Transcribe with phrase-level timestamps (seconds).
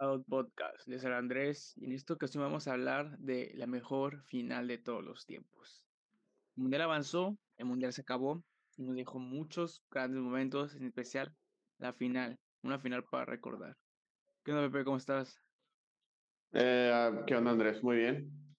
[0.00, 4.22] Out Podcast de San Andrés y en esta ocasión vamos a hablar de la mejor
[4.22, 5.84] final de todos los tiempos.
[6.56, 8.42] El Mundial avanzó, el Mundial se acabó
[8.78, 11.36] y nos dejó muchos grandes momentos, en especial
[11.76, 13.76] la final, una final para recordar.
[14.42, 14.84] ¿Qué onda, Pepe?
[14.84, 15.38] ¿Cómo estás?
[16.52, 17.82] Eh, ah, ¿Qué onda, Andrés?
[17.82, 18.56] Muy bien.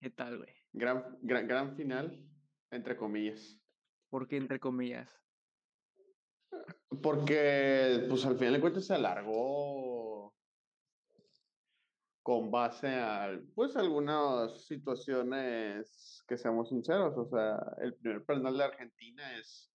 [0.00, 0.54] ¿Qué tal, güey?
[0.72, 2.26] Gran, gran, gran final,
[2.70, 3.60] entre comillas.
[4.08, 5.23] ¿Por qué entre comillas?
[7.02, 10.34] Porque, pues al final de cuentas se alargó
[12.22, 17.14] con base a, pues, algunas situaciones que seamos sinceros.
[17.16, 19.74] O sea, el primer penal de Argentina es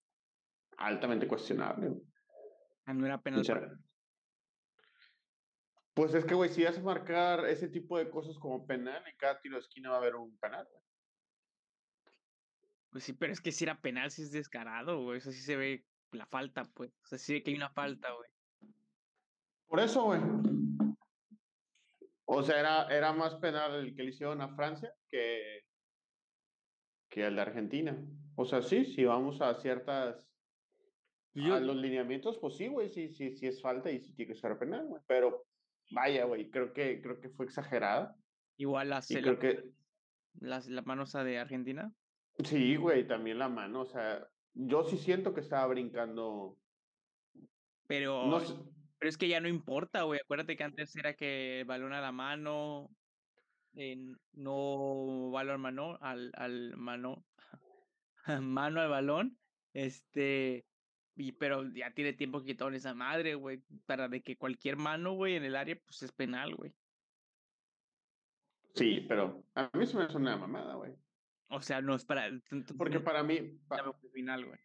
[0.78, 1.92] altamente cuestionable.
[2.86, 3.44] Ah, no era penal.
[3.44, 3.78] Sincera-
[5.94, 9.18] Pues es que, güey, si vas a marcar ese tipo de cosas como penal, en
[9.18, 10.84] cada tiro de esquina va a haber un penal, güey.
[12.92, 15.20] Pues sí, pero es que si era penal, si es descarado, güey.
[15.20, 16.92] Eso sí se ve la falta, pues.
[17.04, 18.30] O sea, sí que hay una falta, güey.
[19.68, 20.20] Por eso, güey.
[22.26, 25.64] O sea, era, era más penal el que le hicieron a Francia que,
[27.10, 27.98] que el de Argentina.
[28.36, 30.24] O sea, sí, si vamos a ciertas.
[31.34, 34.34] Yo- A los lineamientos, pues sí, güey, sí, sí, sí es falta y sí tiene
[34.34, 35.02] que ser penal, güey.
[35.08, 35.46] Pero
[35.92, 38.16] vaya, güey, creo que, creo que fue exagerada.
[38.58, 39.64] Igual la, creo la, que,
[40.40, 41.92] las- la mano esa de Argentina.
[42.44, 43.82] sí, güey, también la mano.
[43.82, 46.58] O sea, yo sí siento que estaba brincando.
[47.88, 48.56] Pero, No sé,
[49.00, 50.20] pero es que ya no importa, güey.
[50.20, 52.90] Acuérdate que antes era que el balón a la mano,
[53.76, 53.98] eh,
[54.34, 57.26] no balón mano, al, al mano,
[58.42, 59.40] mano al balón.
[59.74, 60.66] Este,
[61.16, 63.64] y pero ya tiene tiempo que quitaron esa madre, güey.
[63.86, 66.74] Para de que cualquier mano, güey, en el área, pues es penal, güey.
[68.76, 70.94] sí, pero a mí se me hace una mamada, güey.
[71.50, 72.28] O sea, no es para.
[72.28, 73.60] entonces Porque para mí,
[74.14, 74.60] final, güey.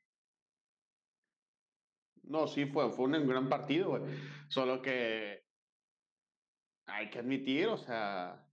[2.22, 4.02] No, sí, fue, fue un gran partido, güey.
[4.48, 5.44] Solo que
[6.86, 8.46] hay que admitir, o sea,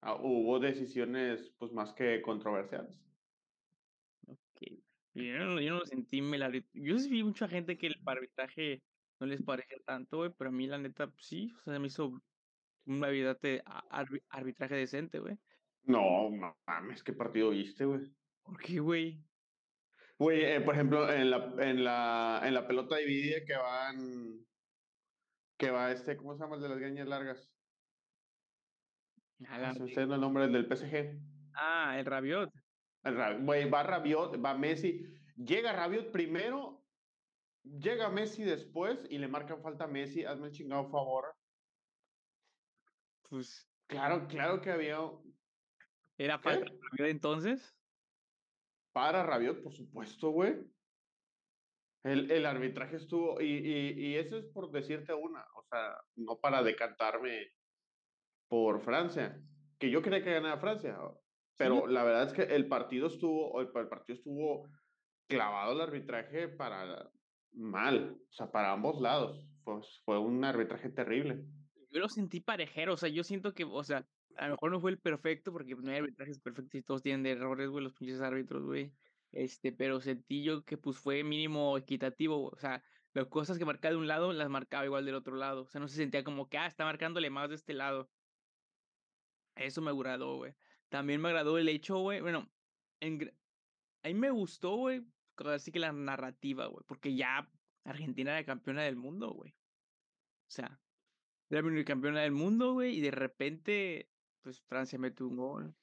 [0.00, 2.98] ah, hubo decisiones pues más que controversiales.
[4.26, 4.38] Ok.
[5.14, 8.82] Yo no, yo no lo sentí arbit- Yo sí vi mucha gente que el arbitraje
[9.20, 11.86] no les parecía tanto, güey, pero a mí la neta, pues, sí, o sea, me
[11.86, 12.22] hizo
[12.86, 13.04] un
[14.30, 15.38] arbitraje decente, güey.
[15.84, 18.00] No, no mames, qué partido viste, güey.
[18.42, 19.24] ¿Por qué, güey?
[20.18, 24.46] Güey, eh, por ejemplo, en la, en la, en la pelota dividida que van,
[25.58, 27.52] que va este, ¿cómo se llama el de las greñas largas?
[29.48, 31.18] Ah, ve- está yendo el nombre del PSG.
[31.54, 32.50] Ah, el Rabiot.
[33.02, 35.02] El Ra- Güey, va Rabiot, va Messi.
[35.36, 36.86] Llega Rabiot primero,
[37.64, 40.24] llega Messi después y le marcan falta a Messi.
[40.24, 41.34] Hazme el chingado favor.
[43.28, 44.96] Pues, Claro, claro que había
[46.18, 47.76] ¿era de Rabiot entonces?
[48.92, 50.54] para Rabiot, por supuesto, güey.
[52.04, 56.38] El, el arbitraje estuvo, y, y, y eso es por decirte una, o sea, no
[56.40, 57.52] para decantarme
[58.48, 59.40] por Francia,
[59.78, 60.98] que yo quería que ganara Francia,
[61.56, 64.68] pero la verdad es que el partido estuvo, el, el partido estuvo
[65.28, 67.08] clavado el arbitraje para
[67.52, 69.46] mal, o sea, para ambos lados.
[69.64, 71.44] Pues fue un arbitraje terrible.
[71.90, 74.04] Yo lo sentí parejero, o sea, yo siento que, o sea,
[74.36, 77.26] a lo mejor no fue el perfecto, porque no hay arbitrajes perfectos y todos tienen
[77.26, 78.92] errores, güey, los pinches árbitros, güey.
[79.32, 82.84] Este, pero sentí yo que pues fue mínimo equitativo, güey, o sea,
[83.14, 85.80] las cosas que marcaba de un lado las marcaba igual del otro lado, o sea,
[85.80, 88.10] no se sentía como que, ah, está marcándole más de este lado.
[89.54, 90.54] Eso me agradó, güey.
[90.88, 92.50] También me agradó el hecho, güey, bueno,
[93.00, 93.34] en,
[94.02, 95.06] a mí me gustó, güey,
[95.36, 97.50] así que la narrativa, güey, porque ya
[97.84, 99.52] Argentina era campeona del mundo, güey.
[99.52, 100.80] O sea,
[101.50, 104.11] era campeona del mundo, güey, y de repente,
[104.42, 105.74] pues Francia mete un gol,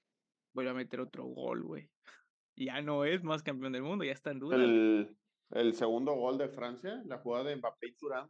[0.54, 1.90] vuelve a meter otro gol, güey.
[2.56, 4.58] Ya no es más campeón del mundo, ya está en duda.
[4.58, 8.30] El, segundo gol de Francia, la jugada de Mbappé y Turán,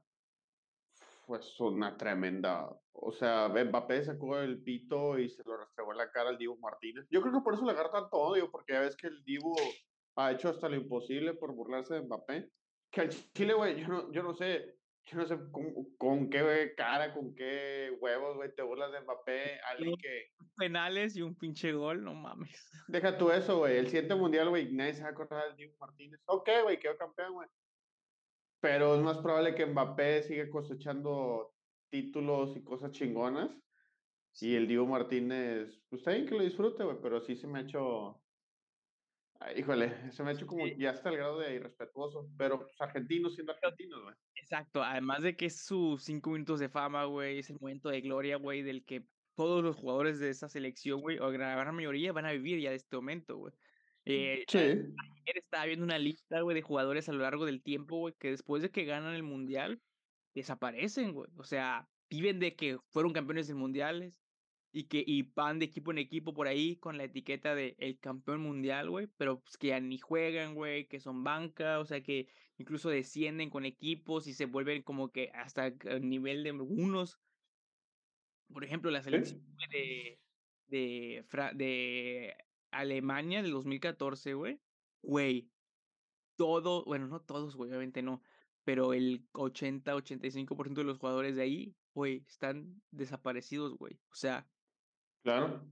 [1.25, 2.69] fue una tremenda.
[2.91, 6.59] O sea, Mbappé sacó el pito y se lo restregó en la cara al Dibu
[6.59, 7.07] Martínez.
[7.09, 9.55] Yo creo que por eso le agarra tanto odio, porque ya ves que el Dibu
[10.15, 12.51] ha hecho hasta lo imposible por burlarse de Mbappé.
[12.91, 14.78] Que al Chile, güey, yo no, yo no sé,
[15.09, 19.59] yo no sé con, con qué cara, con qué huevos, güey, te burlas de Mbappé,
[19.69, 20.31] alguien que...
[20.57, 22.69] Penales y un pinche gol, no mames.
[22.87, 23.77] Deja tú eso, güey.
[23.77, 26.19] El siguiente mundial, güey, nadie se va a acordar del Dibu Martínez.
[26.25, 27.47] Ok, güey, quedó campeón, güey.
[28.61, 31.53] Pero es más probable que Mbappé siga cosechando
[31.89, 33.49] títulos y cosas chingonas.
[34.41, 37.59] Y el Dibu Martínez, pues está bien que lo disfrute, güey, pero sí se me
[37.59, 38.18] ha hecho.
[39.39, 40.75] Ay, híjole, se me ha hecho como Sí.
[40.77, 42.29] ya hasta el grado de irrespetuoso.
[42.37, 44.15] Pero pues, argentinos siendo argentinos, güey.
[44.35, 48.01] Exacto, además de que es sus cinco minutos de fama, güey, es el momento de
[48.01, 52.11] gloria, güey, del que todos los jugadores de esa selección, güey, o la gran mayoría
[52.11, 53.53] van a vivir ya de este momento, güey.
[54.05, 54.57] Eh, Sí.
[54.57, 58.31] ayer estaba viendo una lista, güey, de jugadores a lo largo del tiempo, güey, que
[58.31, 59.81] después de que ganan el mundial,
[60.35, 61.29] desaparecen, güey.
[61.37, 64.19] O sea, viven de que fueron campeones del mundiales
[64.71, 67.99] y que y van de equipo en equipo por ahí con la etiqueta de el
[67.99, 72.01] campeón mundial, güey, pero pues que ya ni juegan, güey, que son banca, o sea,
[72.03, 77.19] que incluso descienden con equipos y se vuelven como que hasta el nivel de unos.
[78.53, 80.19] Por ejemplo, la selección de,
[80.67, 81.25] de,
[81.55, 82.35] de
[82.71, 84.59] Alemania del 2014, güey,
[85.01, 85.51] güey,
[86.35, 88.21] todo, bueno, no todos, güey, obviamente no,
[88.63, 93.99] pero el 80-85% de los jugadores de ahí, güey, están desaparecidos, güey.
[94.11, 94.47] O sea,
[95.23, 95.67] claro.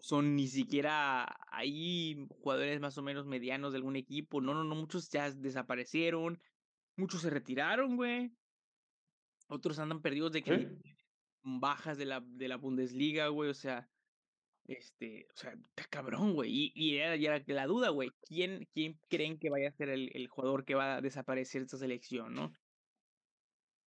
[0.00, 4.40] Son ni siquiera ahí jugadores más o menos medianos de algún equipo.
[4.40, 6.40] No, no, no, muchos ya desaparecieron.
[6.96, 8.32] Muchos se retiraron, güey.
[9.48, 10.68] Otros andan perdidos de que
[11.42, 13.50] bajas de la, de la Bundesliga, güey.
[13.50, 13.88] O sea,
[14.66, 16.50] este, o sea, está cabrón, güey.
[16.50, 18.10] Y, y era, la duda, güey.
[18.26, 21.78] ¿Quién, ¿Quién creen que vaya a ser el, el jugador que va a desaparecer esta
[21.78, 22.52] selección, no?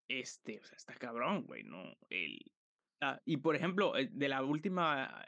[0.07, 1.83] Este, o sea, está cabrón, güey, ¿no?
[2.09, 2.39] El,
[3.01, 5.25] ah, y por ejemplo, eh, de la última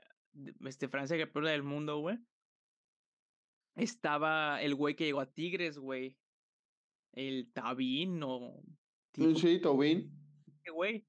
[0.65, 2.17] este, Francia campeona del mundo, güey.
[3.75, 6.17] Estaba el güey que llegó a Tigres, güey.
[7.13, 8.61] El Tabín o.
[9.13, 10.11] Sí, Tabín.
[10.73, 11.05] Güey.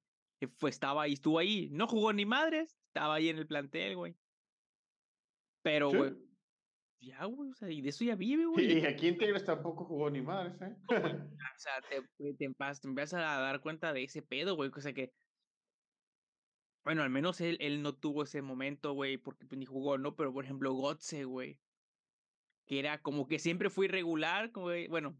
[0.57, 1.69] Fue, estaba ahí, estuvo ahí.
[1.71, 2.79] No jugó ni madres.
[2.87, 4.17] Estaba ahí en el plantel, güey.
[5.63, 6.15] Pero, güey,
[7.03, 8.81] ya, güey, o sea, y de eso ya vive, güey.
[8.81, 10.77] Y aquí en Tigres tampoco jugó ni madres, ¿eh?
[10.89, 12.45] o sea, te, te, te,
[12.85, 15.13] empiezas a dar cuenta de ese pedo, güey, o sea que.
[16.91, 20.17] Bueno, al menos él, él no tuvo ese momento, güey, porque pues, ni jugó, ¿no?
[20.17, 21.57] Pero, por ejemplo, Gotze, güey.
[22.67, 24.89] Que era como que siempre fue irregular, güey.
[24.89, 25.17] Bueno,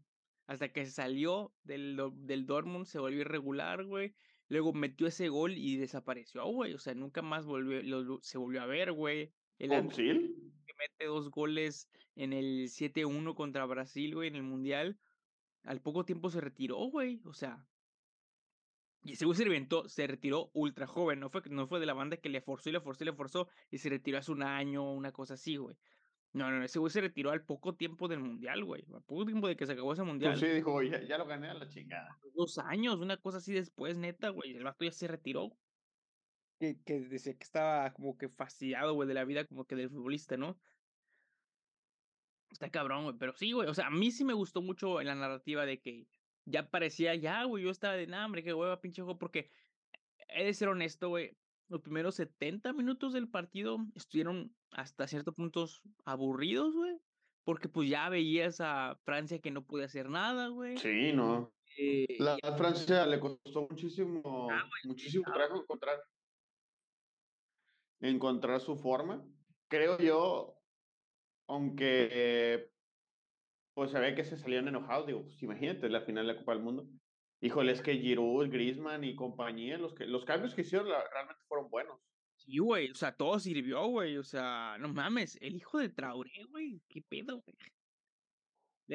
[0.47, 4.13] hasta que se salió del, del Dortmund, se volvió irregular, güey.
[4.49, 6.73] Luego metió ese gol y desapareció, güey.
[6.73, 9.31] O sea, nunca más volvió, se volvió a ver, güey.
[9.57, 10.51] El Brasil?
[10.67, 14.99] Que mete dos goles en el 7-1 contra Brasil, güey, en el Mundial.
[15.63, 17.21] Al poco tiempo se retiró, güey.
[17.23, 17.65] O sea.
[19.03, 19.37] Y ese güey
[19.87, 21.19] se retiró ultra joven.
[21.19, 23.13] No fue, no fue de la banda que le forzó y le forzó y le
[23.13, 23.47] forzó.
[23.71, 25.75] Y se retiró hace un año, una cosa así, güey.
[26.33, 28.85] No, no, ese güey se retiró al poco tiempo del mundial, güey.
[28.93, 30.33] Al poco tiempo de que se acabó ese mundial.
[30.33, 32.17] Pues sí, dijo, ya, ya lo gané a la chingada.
[32.35, 34.55] Dos años, una cosa así después, neta, güey.
[34.55, 35.57] El vato ya se retiró
[36.59, 39.89] que, que decía que estaba como que fastidiado, güey, de la vida como que del
[39.89, 40.59] futbolista, ¿no?
[42.51, 45.15] Está cabrón, güey, pero sí, güey, o sea, a mí sí me gustó mucho la
[45.15, 46.07] narrativa de que
[46.45, 49.51] ya parecía, ya, güey, yo estaba de, nah, hombre, qué hueva, pinche juego, porque
[50.29, 55.81] he de ser honesto, güey, los primeros 70 minutos del partido estuvieron hasta ciertos puntos
[56.05, 56.97] aburridos, güey,
[57.43, 60.77] porque pues ya veías a Francia que no podía hacer nada, güey.
[60.77, 61.53] Sí, no.
[61.77, 66.03] Eh, la Francia le costó muchísimo, ah, muchísimo trabajo encontrar
[68.01, 69.23] encontrar su forma.
[69.67, 70.57] Creo yo,
[71.47, 72.71] aunque
[73.73, 76.53] pues se ve que se salían enojados, digo, pues imagínate la final de la Copa
[76.53, 76.87] del Mundo.
[77.41, 81.69] Híjole, es que Giroud, Griezmann y compañía, los, que, los cambios que hicieron realmente fueron
[81.69, 81.99] buenos.
[82.35, 86.43] Sí, güey, o sea, todo sirvió, güey, o sea, no mames, el hijo de Traoré,
[86.49, 87.57] güey, qué pedo, güey.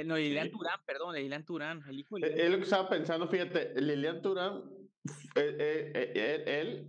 [0.04, 2.26] No, Lilian Turán, perdón, Lilian Turán, el hijo de...
[2.26, 4.62] Es lo que estaba pensando, fíjate, Lilian Turán,
[5.36, 6.88] eh, eh, él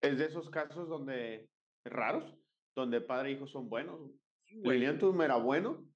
[0.00, 1.48] es de esos casos donde,
[1.84, 2.34] raros,
[2.74, 4.00] donde padre e hijo son buenos.
[4.64, 5.87] William Tum era bueno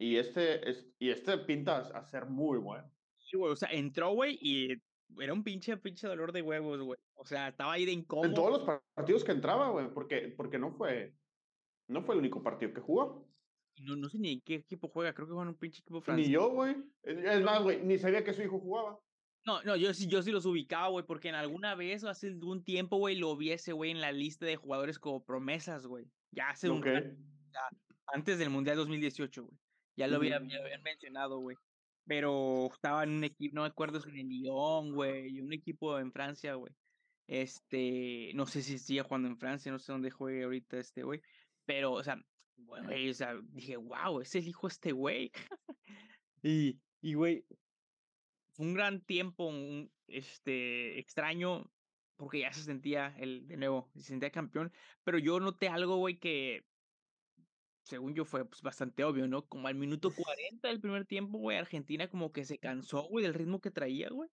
[0.00, 2.90] y este, es, y este pinta a ser muy bueno.
[3.18, 4.72] Sí, güey, o sea, entró, güey, y
[5.20, 6.98] era un pinche, pinche dolor de huevos, güey.
[7.16, 8.26] O sea, estaba ahí de incómodo.
[8.26, 11.14] En todos los partidos que entraba, güey, porque, porque no fue,
[11.86, 13.28] no fue el único partido que jugó.
[13.82, 16.00] No, no sé ni en qué equipo juega, creo que juega en un pinche equipo
[16.00, 16.26] francés.
[16.26, 16.76] Ni yo, güey.
[17.02, 18.98] Es más, güey, ni sabía que su hijo jugaba.
[19.44, 22.28] No, no, yo sí, yo sí los ubicaba, güey, porque en alguna vez o hace
[22.28, 26.10] algún tiempo, güey, lo vi ese güey en la lista de jugadores como promesas, güey.
[26.30, 26.82] Ya hace un
[28.06, 29.58] antes del Mundial 2018, güey.
[29.96, 31.56] Ya lo había, habían mencionado, güey.
[32.06, 35.98] Pero estaba en un equipo, no me acuerdo si en el Lyon, güey, un equipo
[35.98, 36.72] en Francia, güey.
[37.26, 41.20] Este, no sé si sigue jugando en Francia, no sé dónde juegue ahorita este güey.
[41.64, 42.20] Pero, o sea,
[42.56, 45.30] güey, o sea, dije, wow, ese es el hijo este güey.
[46.42, 47.44] y, y, güey,
[48.58, 51.70] un gran tiempo, un, este, extraño,
[52.16, 54.72] porque ya se sentía, el, de nuevo, se sentía campeón,
[55.04, 56.66] pero yo noté algo, güey, que
[57.84, 59.46] según yo fue pues, bastante obvio, ¿no?
[59.46, 63.34] Como al minuto 40 del primer tiempo, güey, Argentina como que se cansó, güey, del
[63.34, 64.28] ritmo que traía, güey.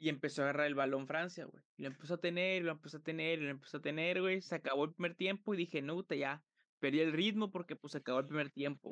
[0.00, 1.62] Y empezó a agarrar el balón Francia, güey.
[1.76, 4.40] Lo empezó a tener, lo empezó a tener, lo empezó a tener, güey.
[4.40, 6.40] Se acabó el primer tiempo y dije, no, ya,
[6.78, 8.90] perdí el ritmo porque pues se acabó el primer tiempo.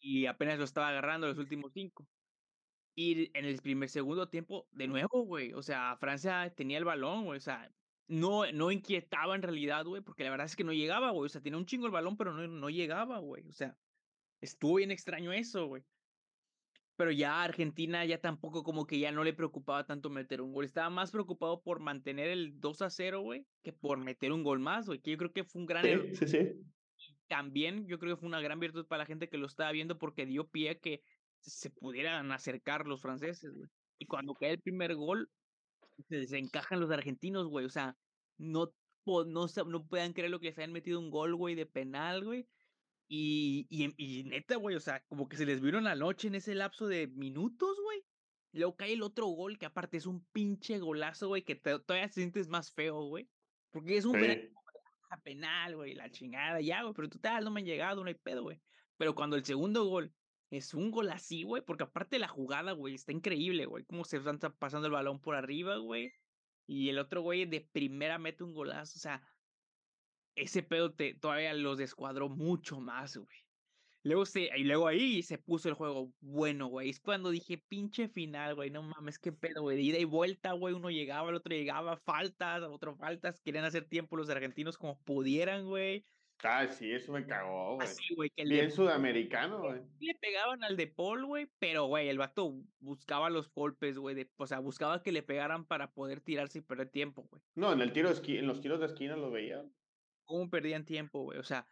[0.00, 2.08] Y apenas lo estaba agarrando los últimos cinco.
[2.96, 5.52] Y en el primer, segundo tiempo, de nuevo, güey.
[5.52, 7.36] O sea, Francia tenía el balón, güey.
[7.36, 7.70] O sea,
[8.08, 11.26] no, no inquietaba en realidad, güey, porque la verdad es que no llegaba, güey.
[11.26, 13.48] O sea, tenía un chingo el balón, pero no, no llegaba, güey.
[13.48, 13.76] O sea,
[14.40, 15.84] estuvo bien extraño eso, güey.
[16.96, 20.64] pero ya Argentina ya tampoco como que ya no le preocupaba tanto meter un gol.
[20.64, 24.60] Estaba más preocupado por mantener el 2 a 0, güey, que por meter un gol
[24.60, 26.08] más, güey, que yo creo que fue un gran error.
[26.12, 26.52] Sí, sí, sí.
[27.28, 29.98] También yo creo que fue una gran virtud para la gente que lo estaba viendo
[29.98, 31.02] porque dio pie a que
[31.40, 33.68] se pudieran acercar los franceses, güey.
[33.98, 35.30] Y cuando cae el primer gol,
[36.08, 37.66] se, se encajan los argentinos, güey.
[37.66, 37.96] O sea,
[38.36, 38.72] no,
[39.04, 42.48] no, no puedan creer lo que les habían metido un gol, güey, de penal, güey.
[43.08, 46.34] Y, y, y neta, güey, o sea, como que se les vieron la noche en
[46.34, 48.04] ese lapso de minutos, güey.
[48.52, 52.14] Luego cae el otro gol, que aparte es un pinche golazo, güey, que todavía te
[52.14, 53.28] sientes más feo, güey.
[53.70, 54.18] Porque es un
[55.22, 58.42] penal, güey, la chingada, ya, güey, pero total, no me han llegado, no hay pedo,
[58.42, 58.60] güey.
[58.96, 60.12] Pero cuando el segundo gol
[60.50, 64.18] es un gol así, güey, porque aparte la jugada, güey, está increíble, güey, cómo se
[64.18, 66.12] están pasando el balón por arriba, güey.
[66.66, 69.22] Y el otro güey de primera mete un golazo, o sea,
[70.36, 73.46] ese pedo te, todavía los descuadró mucho más, güey.
[74.06, 76.90] Luego se, y luego ahí se puso el juego bueno, güey.
[76.90, 78.70] Es cuando dije, pinche final, güey.
[78.70, 79.84] No mames, qué pedo, güey.
[79.84, 80.74] Ida y vuelta, güey.
[80.74, 83.40] Uno llegaba, el otro llegaba, faltas, otro faltas.
[83.40, 86.06] Querían hacer tiempo los argentinos como pudieran, güey.
[86.42, 87.88] Ah, sí, eso me cagó, güey.
[87.88, 88.30] Así, güey.
[88.30, 89.80] Que Bien sudamericano, güey.
[90.00, 91.50] Le pegaban al de Paul, güey.
[91.58, 94.28] Pero, güey, el vato buscaba los golpes, güey.
[94.36, 97.42] O sea, buscaba que le pegaran para poder tirarse y perder tiempo, güey.
[97.54, 99.64] No, en el tiro de en los tiros de esquina lo veía
[100.26, 101.38] cómo perdían tiempo, güey.
[101.38, 101.66] O sea,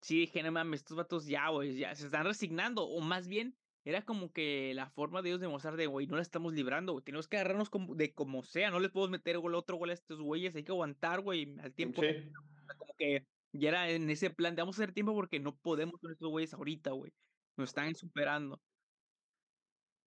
[0.00, 2.84] sí dije, no mames, estos vatos ya, güey, ya se están resignando.
[2.84, 6.22] O más bien, era como que la forma de ellos demostrar de, güey, no la
[6.22, 7.04] estamos librando, güey.
[7.04, 8.70] Tenemos que agarrarnos como, de como sea.
[8.70, 10.56] No les podemos meter gol, otro gol a estos güeyes.
[10.56, 12.02] Hay que aguantar, güey, al tiempo.
[12.02, 12.30] Sí.
[12.76, 16.00] Como que ya era en ese plan de vamos a hacer tiempo porque no podemos
[16.00, 17.12] con estos güeyes ahorita, güey.
[17.56, 18.60] Nos están superando.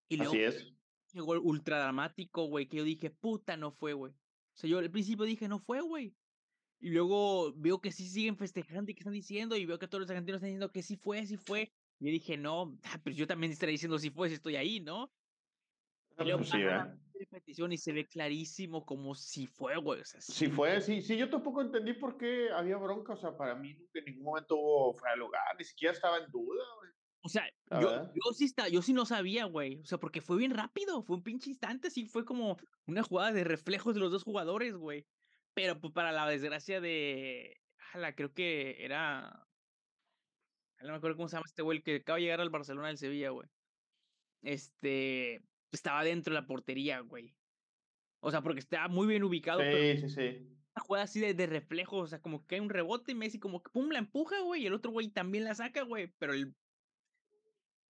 [0.09, 0.73] Y luego, Así es.
[1.13, 4.11] Llegó ultra dramático, güey, que yo dije, puta, no fue, güey.
[4.11, 6.13] O sea, yo al principio dije, no fue, güey.
[6.79, 10.01] Y luego veo que sí siguen festejando y que están diciendo, y veo que todos
[10.01, 11.71] los argentinos están diciendo que sí fue, sí fue.
[11.99, 14.81] Y yo dije, no, ah, pero yo también estaría diciendo sí fue, si estoy ahí,
[14.81, 15.11] ¿no?
[16.17, 16.57] Y luego sí,
[17.19, 20.01] repetición y se ve clarísimo como si fue, güey.
[20.01, 20.47] O sea, sí.
[20.47, 24.05] fue, sí, sí, yo tampoco entendí por qué había bronca, o sea, para mí en
[24.05, 26.91] ningún momento hubo fuera de lugar, ni siquiera estaba en duda, güey.
[27.25, 27.43] O sea,
[27.81, 29.79] yo, yo, sí está, yo sí no sabía, güey.
[29.81, 33.31] O sea, porque fue bien rápido, fue un pinche instante, sí, fue como una jugada
[33.31, 35.07] de reflejos de los dos jugadores, güey.
[35.55, 37.59] Pero pues para la desgracia de.
[37.77, 39.47] Jala, creo que era.
[40.81, 42.89] No me acuerdo cómo se llama este güey, el que acaba de llegar al Barcelona
[42.89, 43.49] del Sevilla, güey.
[44.43, 45.41] Este.
[45.75, 47.35] Estaba dentro de la portería, güey.
[48.19, 49.61] O sea, porque estaba muy bien ubicado.
[49.61, 50.57] Sí, sí, sí.
[50.75, 53.39] Una jugada así de, de, reflejo, o sea, como que hay un rebote y Messi
[53.39, 56.33] como que pum, la empuja, güey, y el otro güey también la saca, güey, pero
[56.33, 56.53] el.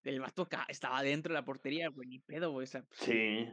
[0.03, 2.65] El vato estaba dentro de la portería, güey, ni pedo, güey.
[2.65, 3.47] O sea, sí.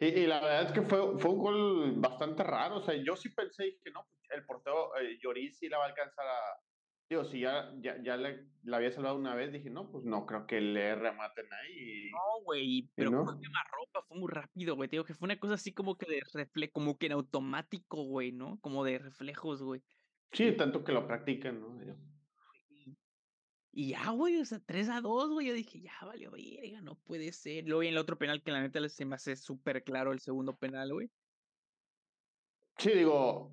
[0.00, 2.78] Y, la verdad es que fue, fue un gol bastante raro.
[2.78, 5.84] O sea, yo sí pensé que no, pues, el portero eh, Lloris sí la va
[5.84, 6.60] a alcanzar a.
[7.08, 10.24] Digo, si ya, ya, ya le, la había salvado una vez, dije, no, pues no
[10.24, 12.10] creo que le rematen ahí.
[12.10, 13.24] No, güey, pero no.
[13.24, 14.88] fue ropa, fue muy rápido, güey.
[14.88, 18.04] Te digo que fue una cosa así como que de reflejo, como que en automático,
[18.04, 18.58] güey, ¿no?
[18.60, 19.82] Como de reflejos, güey.
[20.32, 21.78] Sí, tanto que lo practican, ¿no?
[23.74, 25.46] Y ya, güey, o sea, 3 a 2, güey.
[25.46, 27.66] Yo dije, ya valió, verga, no puede ser.
[27.66, 30.54] Luego en el otro penal que la neta se me hace súper claro el segundo
[30.56, 31.10] penal, güey.
[32.76, 33.51] Sí, digo,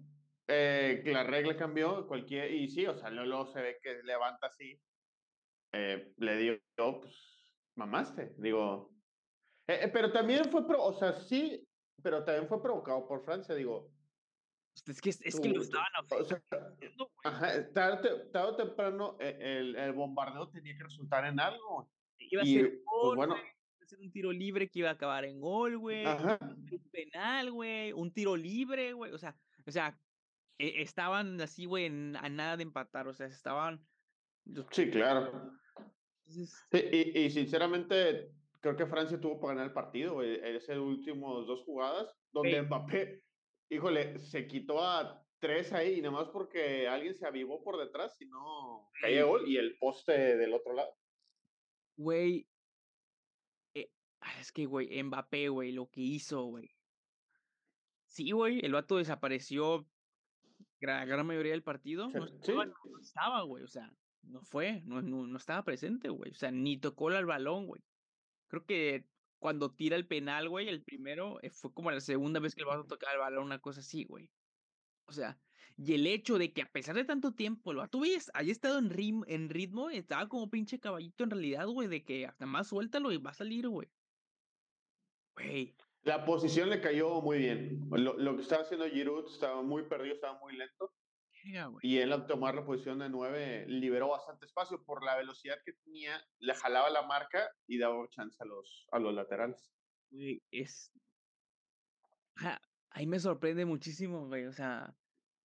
[0.49, 4.79] eh, la regla cambió, cualquier, y sí, o sea, luego se ve que levanta así.
[5.71, 8.91] Eh, le dio, pues, mamaste, digo.
[9.67, 11.65] Eh, pero también fue, pro, o sea, sí,
[12.01, 13.91] pero también fue provocado por Francia, digo.
[14.87, 17.11] Es que, es que lo estaban haciendo.
[17.23, 21.91] ajá, tarde, o temprano e, el, el, bombardeo tenía que resultar en algo.
[22.17, 23.35] Iba a ser pues, gol, bueno,
[23.89, 26.05] ser un tiro libre que iba a acabar en gol, güey.
[26.05, 27.91] Un penal, güey.
[27.91, 29.11] Un tiro libre, güey.
[29.11, 29.99] O sea, o sea,
[30.59, 33.07] e, estaban así, güey, a nada de empatar.
[33.07, 33.83] O sea, estaban.
[34.71, 35.51] Sí, claro.
[36.71, 40.39] y, y, sinceramente, creo que Francia tuvo para ganar el partido, güey.
[40.43, 43.23] Esas últimas dos jugadas, donde Mbappé
[43.69, 48.19] híjole, se quitó a tres ahí, y nada más porque alguien se avivó por detrás
[48.19, 50.93] y no caía gol y el poste del otro lado.
[51.95, 52.47] Güey,
[53.73, 56.75] eh, ah, es que, güey, Mbappé, güey, lo que hizo, güey.
[58.07, 59.87] Sí, güey, el vato desapareció
[60.79, 62.09] la gran mayoría del partido.
[62.09, 63.91] No estaba, güey, o sea,
[64.23, 66.31] no fue, no, no, no estaba presente, güey.
[66.31, 67.81] O sea, ni tocó el balón, güey.
[68.47, 69.05] Creo que
[69.39, 72.67] cuando tira el penal, güey, el primero, eh, fue como la segunda vez que el
[72.67, 74.29] vato tocaba el balón, una cosa así, güey.
[75.05, 75.39] O sea,
[75.77, 78.01] y el hecho de que a pesar de tanto tiempo, el vato
[78.33, 82.25] haya estado en, ritmo, en ritmo, estaba como pinche caballito en realidad, güey, de que
[82.25, 83.89] hasta más suéltalo y va a salir, güey.
[85.35, 85.75] Güey.
[86.03, 87.87] La posición le cayó muy bien.
[87.91, 90.93] Lo, lo que estaba haciendo Giroud estaba muy perdido, estaba muy lento.
[91.81, 95.73] Y él al tomar la posición de 9 liberó bastante espacio por la velocidad que
[95.73, 99.71] tenía, le jalaba la marca y daba chance a los, a los laterales.
[100.51, 100.91] es...
[102.89, 104.93] ahí me sorprende muchísimo, güey, o sea,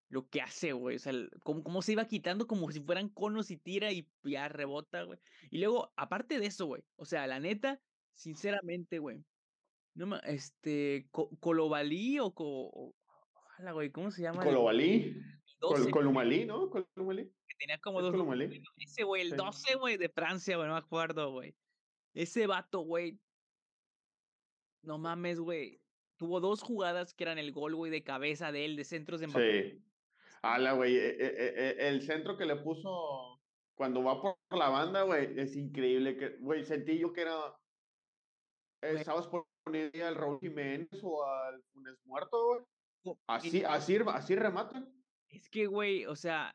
[0.08, 3.50] lo que hace, güey, o sea, cómo, cómo se iba quitando como si fueran conos
[3.50, 5.18] y tira y ya rebota, güey.
[5.50, 7.80] Y luego, aparte de eso, güey, o sea, la neta,
[8.14, 9.24] sinceramente, güey,
[9.94, 11.08] no este,
[11.40, 14.42] Colobalí o, ojalá, güey, ¿cómo se llama?
[14.42, 15.16] Colobalí.
[15.90, 16.68] Columalí, ¿no?
[16.68, 17.24] Columalí.
[17.24, 18.14] Que tenía como dos.
[18.78, 21.54] Ese, güey, el 12, güey, de Francia, güey, no me acuerdo, güey.
[22.12, 23.18] Ese vato, güey.
[24.82, 25.80] No mames, güey.
[26.16, 29.28] Tuvo dos jugadas que eran el gol, güey, de cabeza de él, de centros de
[29.28, 29.70] Mbappé.
[29.70, 29.84] Sí.
[30.42, 30.96] Ala, güey.
[30.96, 33.40] E, e, e, el centro que le puso
[33.74, 36.16] cuando va por la banda, güey, es increíble.
[36.16, 37.56] que Güey, sentí yo que era.
[38.82, 39.28] Estabas
[39.64, 43.16] poniendo al Raúl Jiménez o al Funes Muerto, güey.
[43.26, 44.88] Así, así, así rematan.
[45.28, 46.54] Es que, güey, o sea,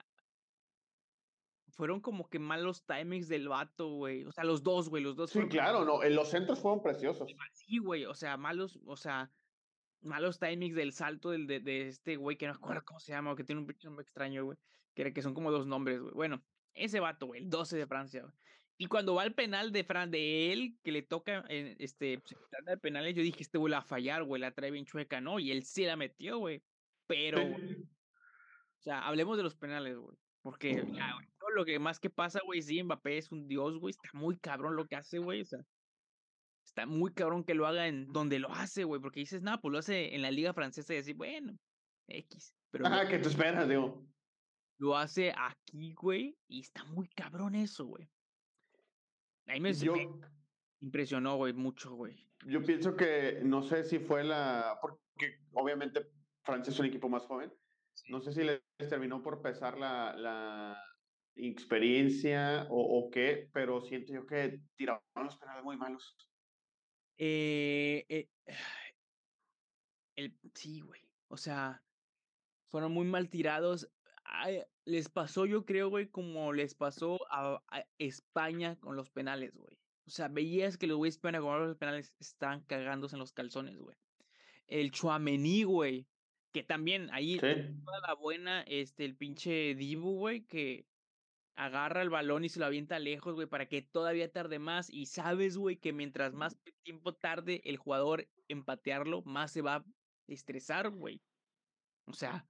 [1.68, 4.26] fueron como que malos timings del vato, güey.
[4.26, 5.32] O sea, los dos, güey, los dos.
[5.32, 7.30] Sí, claro, no, en los centros fueron preciosos.
[7.54, 9.32] Sí, güey, o sea, malos, o sea,
[10.02, 13.12] malos timings del salto del, de, de este güey, que no me acuerdo cómo se
[13.12, 14.58] llama, que tiene un pinche nombre extraño, güey.
[14.94, 16.14] Que, que son como dos nombres, güey.
[16.14, 18.34] Bueno, ese vato, güey, el 12 de Francia, güey.
[18.82, 22.34] Y cuando va al penal de Fran, de él, que le toca, en, este, pues,
[22.66, 25.20] el penal, yo dije, este güey la va a fallar, güey, la trae bien chueca,
[25.20, 25.38] ¿no?
[25.38, 26.64] Y él sí la metió, güey.
[27.06, 30.18] Pero, o sea, hablemos de los penales, güey.
[30.42, 33.78] Porque ya, güey, todo lo que más que pasa, güey, sí, Mbappé es un dios,
[33.78, 33.92] güey.
[33.92, 35.42] Está muy cabrón lo que hace, güey.
[35.42, 35.60] O sea,
[36.64, 39.02] está muy cabrón que lo haga en donde lo hace, güey.
[39.02, 41.60] Porque dices, nada, pues lo hace en la liga francesa y así, bueno,
[42.08, 42.56] X.
[42.72, 44.08] Pero Ajá, que tú esperas, digo.
[44.78, 48.10] Lo hace aquí, güey, y está muy cabrón eso, güey.
[49.50, 49.94] Ahí me, yo,
[50.80, 52.26] impresionó, güey, mucho, güey.
[52.46, 56.08] Yo pienso que, no sé si fue la, porque obviamente
[56.44, 57.52] Francia es un equipo más joven,
[58.08, 60.82] no sé si les terminó por pesar la, la
[61.36, 66.16] experiencia o, qué, pero siento yo que tiraron los penales muy malos.
[67.18, 68.30] Eh, eh,
[70.16, 71.02] el, sí, güey.
[71.28, 71.84] O sea,
[72.70, 73.90] fueron muy mal tirados.
[74.86, 77.62] Les pasó, yo creo, güey, como les pasó a,
[77.98, 79.78] España con los penales, güey.
[80.06, 83.96] O sea, veías que los güeyes con los penales estaban cagándose en los calzones, güey.
[84.68, 86.08] El Chuamení, güey.
[86.52, 90.88] Que también ahí toda la buena, este, el pinche Dibu, güey, que
[91.56, 94.90] agarra el balón y se lo avienta lejos, güey, para que todavía tarde más.
[94.90, 99.76] Y sabes, güey, que mientras más tiempo tarde el jugador en patearlo, más se va
[99.76, 99.86] a
[100.28, 101.22] estresar, güey.
[102.06, 102.48] O sea,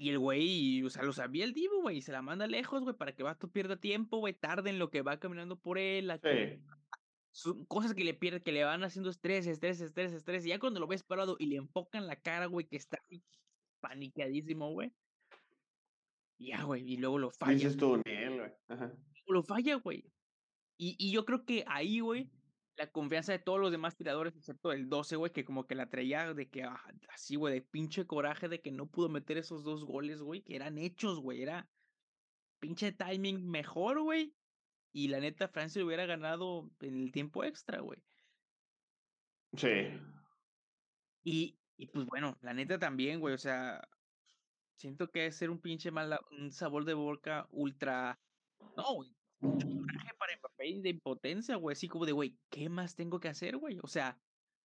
[0.00, 2.82] y el güey, o sea, lo sabía el Dibu, güey, y se la manda lejos,
[2.82, 6.10] güey, para que Vato pierda tiempo, güey, tarde en lo que va caminando por él.
[7.32, 10.46] Son cosas que le pierde, que le van haciendo estrés, estrés, estrés, estrés.
[10.46, 12.98] Y ya cuando lo ves parado y le enfocan la cara, güey, que está
[13.80, 14.90] paniqueadísimo, güey.
[16.38, 17.52] Ya, güey, y luego lo falla.
[17.52, 18.52] Dices tú, güey.
[19.26, 20.10] Lo falla, güey.
[20.78, 22.30] Y, y yo creo que ahí, güey,
[22.80, 25.90] la confianza de todos los demás tiradores, excepto el 12, güey, que como que la
[25.90, 29.64] traía de que, ah, así, güey, de pinche coraje de que no pudo meter esos
[29.64, 31.68] dos goles, güey, que eran hechos, güey, era
[32.58, 34.34] pinche timing mejor, güey,
[34.92, 38.02] y la neta, Francia hubiera ganado en el tiempo extra, güey.
[39.56, 39.68] Sí.
[41.22, 43.34] Y, y pues bueno, la neta también, güey.
[43.34, 43.86] O sea,
[44.76, 48.18] siento que es ser un pinche mal, un sabor de boca ultra.
[48.74, 49.19] No, güey.
[49.40, 51.72] Mucho coraje para Mbappé de impotencia, güey.
[51.72, 53.78] Así como de, güey, ¿qué más tengo que hacer, güey?
[53.82, 54.18] O sea,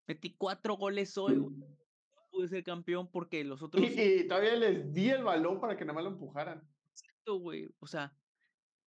[0.06, 1.56] metí cuatro goles hoy, güey.
[1.56, 3.82] No pude ser campeón porque los otros.
[3.84, 6.62] Y, todavía les di el balón para que nada más lo empujaran.
[6.90, 7.70] Exacto, güey.
[7.78, 8.14] O sea,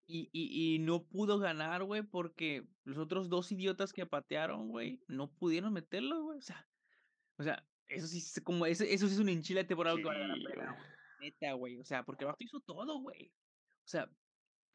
[0.07, 5.03] y, y, y no pudo ganar, güey, porque los otros dos idiotas que patearon, güey,
[5.07, 6.39] no pudieron meterlo, güey.
[6.39, 6.67] O sea,
[7.37, 10.19] o sea, eso sí es como, eso, eso sí es un enchilate por algo que
[10.19, 10.77] la pena,
[11.21, 11.79] Neta, güey.
[11.79, 13.33] O sea, porque el hizo todo, güey.
[13.85, 14.11] O sea,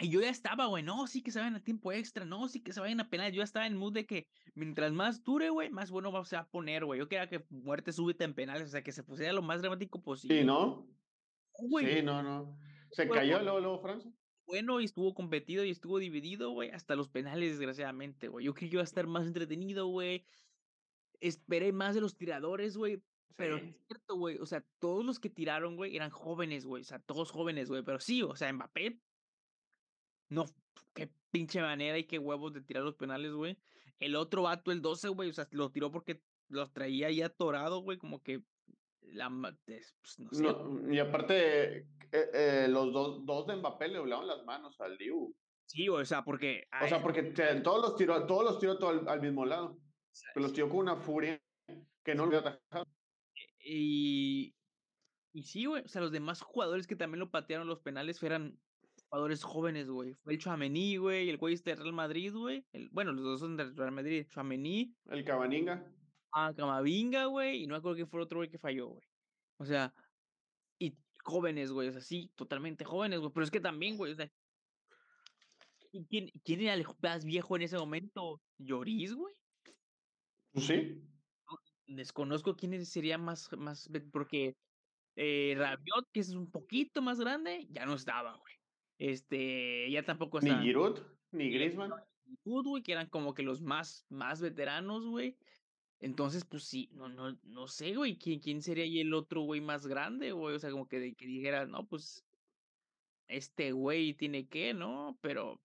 [0.04, 2.62] y yo ya estaba, güey, no, sí que se vayan a tiempo extra, no, sí
[2.62, 3.32] que se vayan a penal.
[3.32, 6.48] Yo ya estaba en mood de que mientras más dure, güey, más bueno va a
[6.50, 7.00] poner, güey.
[7.00, 10.02] Yo quería que muerte súbita en penales, o sea, que se pusiera lo más dramático
[10.02, 10.40] posible.
[10.40, 10.88] Sí, ¿no?
[11.80, 12.58] Sí, no, no.
[12.92, 14.12] Se cayó luego, luego Francia
[14.46, 18.46] bueno y estuvo competido y estuvo dividido, güey, hasta los penales, desgraciadamente, güey.
[18.46, 20.26] Yo creí que iba a estar más entretenido, güey.
[21.20, 23.02] Esperé más de los tiradores, güey.
[23.36, 24.38] Pero es cierto, güey.
[24.38, 26.82] O sea, todos los que tiraron, güey, eran jóvenes, güey.
[26.82, 27.84] O sea, todos jóvenes, güey.
[27.84, 29.00] Pero sí, o sea, Mbappé.
[30.34, 30.46] No,
[30.94, 33.58] qué pinche manera y qué huevos de tirar los penales, güey.
[34.00, 37.80] El otro vato, el 12, güey, o sea, lo tiró porque los traía ya atorado,
[37.80, 37.98] güey.
[37.98, 38.44] Como que
[39.02, 39.30] la,
[39.66, 44.80] pues, no y aparte, eh, eh, los dos, dos de Mbappé le doblaron las manos
[44.82, 45.36] al Diu.
[45.68, 46.68] Sí, o sea, porque.
[46.82, 47.24] O sea, porque
[47.64, 49.78] todos los tiró, todos los tiró todo al, mismo lado.
[50.34, 51.42] Pero los tiró con una furia
[52.04, 52.88] que no lo atajado.
[53.60, 54.56] Y.
[55.36, 58.60] Y sí, güey, o sea, los demás jugadores que también lo patearon los penales eran
[59.14, 60.16] jugadores jóvenes, güey.
[60.24, 62.66] Fue el Chouameni, güey, el güey este de Real Madrid, güey.
[62.90, 64.26] Bueno, los dos son del Real Madrid.
[64.28, 64.92] Chouameni.
[65.06, 65.86] El Cabaninga.
[66.32, 67.62] Ah, Camavinga, güey.
[67.62, 69.04] Y no me acuerdo que fue otro güey que falló, güey.
[69.58, 69.94] O sea,
[70.80, 71.90] y jóvenes, güey.
[71.90, 73.32] O sea, sí, totalmente jóvenes, güey.
[73.32, 74.28] Pero es que también, güey, o sea.
[75.92, 78.42] ¿y ¿Quién, quién era el más viejo en ese momento?
[78.58, 79.36] ¿Lloris, güey?
[80.54, 81.04] Pues sí.
[81.86, 84.56] Desconozco quién sería más, más, porque
[85.16, 88.63] eh, Rabiot, que es un poquito más grande, ya no estaba, güey.
[88.98, 90.60] Este, ya tampoco estaba.
[90.60, 91.00] Ni Giroud,
[91.32, 91.92] ni Griezmann.
[92.26, 95.38] Ni güey, que eran como que los más, más veteranos, güey.
[96.00, 99.62] Entonces, pues sí, no, no, no sé, güey, quién, quién sería ahí el otro güey
[99.62, 100.56] más grande, güey.
[100.56, 102.26] O sea, como que, de, que dijera, no, pues,
[103.28, 105.18] este güey tiene que, ¿no?
[105.22, 105.62] Pero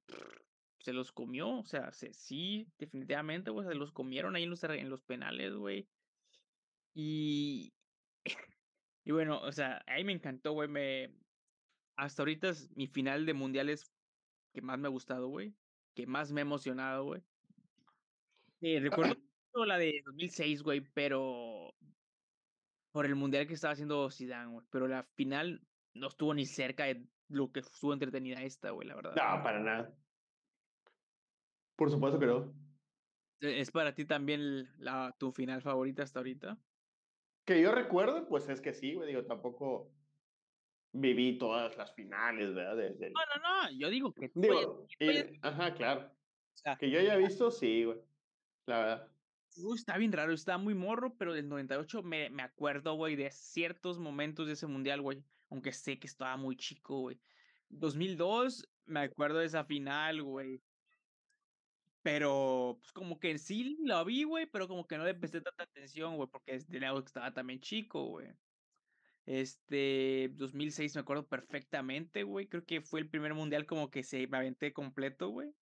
[0.81, 4.63] se los comió, o sea, se, sí, definitivamente, güey, se los comieron ahí en los,
[4.65, 5.89] en los penales, güey.
[6.95, 7.73] Y
[9.09, 10.69] Y bueno, o sea, ahí me encantó, güey.
[10.69, 11.11] Me...
[11.99, 13.93] Hasta ahorita es mi final de mundiales
[14.55, 15.53] que más me ha gustado, güey.
[15.95, 17.23] Que más me ha emocionado, güey.
[18.61, 19.17] Eh, recuerdo
[19.67, 21.75] la de 2006, güey, pero
[22.93, 24.65] por el mundial que estaba haciendo Zidane, güey.
[24.71, 25.61] Pero la final
[25.95, 29.17] no estuvo ni cerca de lo que estuvo entretenida esta, güey, la verdad.
[29.17, 29.99] No, para nada.
[31.75, 32.55] Por supuesto que no.
[33.41, 36.57] ¿E-, ¿Es para ti también la, tu final favorita hasta ahorita?
[37.45, 39.98] Que yo recuerdo, pues es que sí, güey, digo, tampoco
[40.93, 42.77] viví todas las finales, ¿verdad?
[43.01, 44.31] No, no, no, yo digo que...
[44.35, 44.87] Digo,
[45.43, 46.11] ajá, claro.
[46.79, 47.99] que yo haya visto, sí, güey,
[48.67, 49.09] la verdad.
[49.75, 53.99] está bien raro, está muy morro, pero del 98 me, me acuerdo, güey, de ciertos
[53.99, 57.21] momentos de ese mundial, güey, aunque sé que estaba muy chico, güey.
[57.71, 60.63] 2002, me acuerdo de esa final, güey.
[62.03, 65.65] Pero, pues como que sí la vi, güey, pero como que no le presté tanta
[65.65, 68.29] atención, güey, porque de lado que estaba también chico, güey.
[69.29, 72.47] Este, 2006 me acuerdo perfectamente, güey.
[72.47, 75.53] Creo que fue el primer mundial como que se me aventé completo, güey.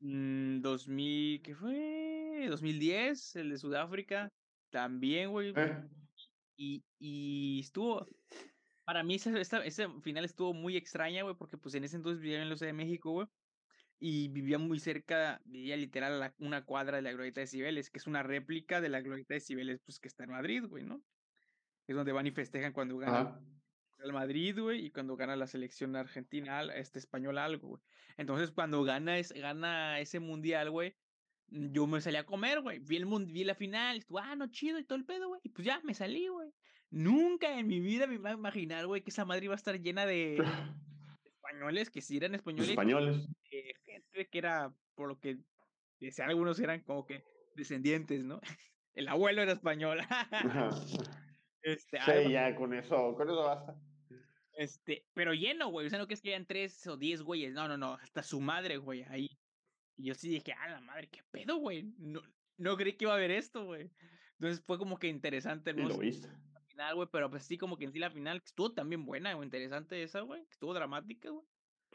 [0.00, 2.46] 2000, mm, ¿qué fue?
[2.50, 4.30] 2010, el de Sudáfrica,
[4.68, 5.54] también, güey.
[5.56, 5.88] Eh.
[6.58, 8.06] Y, y estuvo,
[8.84, 12.42] para mí esa, esa, final estuvo muy extraña, güey, porque pues en ese entonces vivía
[12.42, 13.26] en los de México, güey
[13.98, 17.98] y vivía muy cerca, vivía literal a una cuadra de la Glorieta de Cibeles, que
[17.98, 21.02] es una réplica de la Glorieta de Cibeles, pues que está en Madrid, güey, ¿no?
[21.86, 23.40] Es donde van y festejan cuando gana
[23.98, 27.82] el Madrid, güey, y cuando gana la selección argentina, este español algo, güey.
[28.16, 30.96] Entonces, cuando gana, es, gana ese mundial, güey,
[31.48, 32.78] yo me salí a comer, güey.
[32.80, 35.40] Vi, el vi la final, estuvo, ah, no, chido y todo el pedo, güey.
[35.44, 36.50] Y pues ya, me salí, güey.
[36.90, 39.80] Nunca en mi vida me iba a imaginar, güey, que esa Madrid iba a estar
[39.80, 40.36] llena de,
[41.24, 42.70] españoles, que si eran españoles.
[42.70, 43.28] Españoles.
[43.50, 45.38] Eh, gente que era, por lo que
[46.00, 48.40] decían algunos, eran como que descendientes, ¿no?
[48.94, 49.98] El abuelo era español.
[51.66, 53.76] este, sí, ya con eso, con eso basta.
[54.52, 55.86] Este, pero lleno, güey.
[55.86, 57.52] O sea, no que es que hayan tres o diez güeyes.
[57.52, 57.94] No, no, no.
[57.94, 59.28] Hasta su madre, güey, ahí.
[59.96, 61.92] Y yo sí dije, ah, la madre, qué pedo, güey.
[61.98, 62.22] No,
[62.56, 63.90] no creí que iba a haber esto, güey.
[64.38, 65.88] Entonces fue como que interesante, ¿no?
[65.88, 66.28] lo viste
[66.76, 69.32] final, güey, pero pues sí, como que en sí la final, que estuvo también buena,
[69.32, 71.46] güey, interesante esa, güey, que estuvo dramática, güey.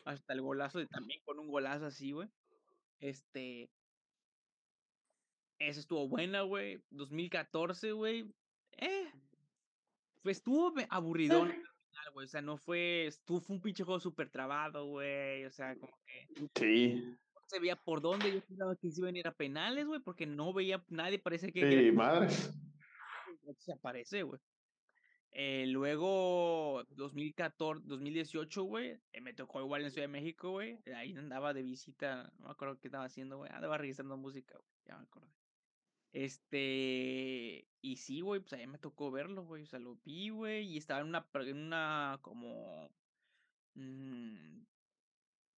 [0.06, 2.28] Hasta el golazo de también con un golazo así, güey.
[3.00, 3.70] Este.
[5.60, 6.82] Esa estuvo buena, güey.
[6.90, 8.34] 2014, güey.
[8.78, 9.12] Eh.
[10.22, 12.26] Pues estuvo aburridón al final, güey.
[12.26, 13.08] O sea, no fue.
[13.08, 15.46] Estuvo, fue un pinche juego súper trabado, güey.
[15.46, 16.50] O sea, como que.
[16.56, 17.18] Sí.
[17.34, 18.32] No se veía por dónde.
[18.34, 21.20] Yo pensaba que se iban a ir a penales, güey, porque no veía nadie.
[21.20, 21.70] Parece que.
[21.70, 22.30] Sí, madre.
[23.58, 24.40] Se aparece, güey.
[25.34, 30.80] Eh, luego, 2014, 2018, güey, eh, me tocó igual en Ciudad de México, güey.
[30.94, 33.50] Ahí andaba de visita, no me acuerdo qué estaba haciendo, güey.
[33.52, 35.30] Andaba registrando música, güey, ya me acuerdo.
[36.13, 39.63] Este, y sí, güey, pues ahí me tocó verlo, güey.
[39.63, 42.89] O sea, lo vi, güey, y estaba en una, en una como
[43.76, 44.63] mmm,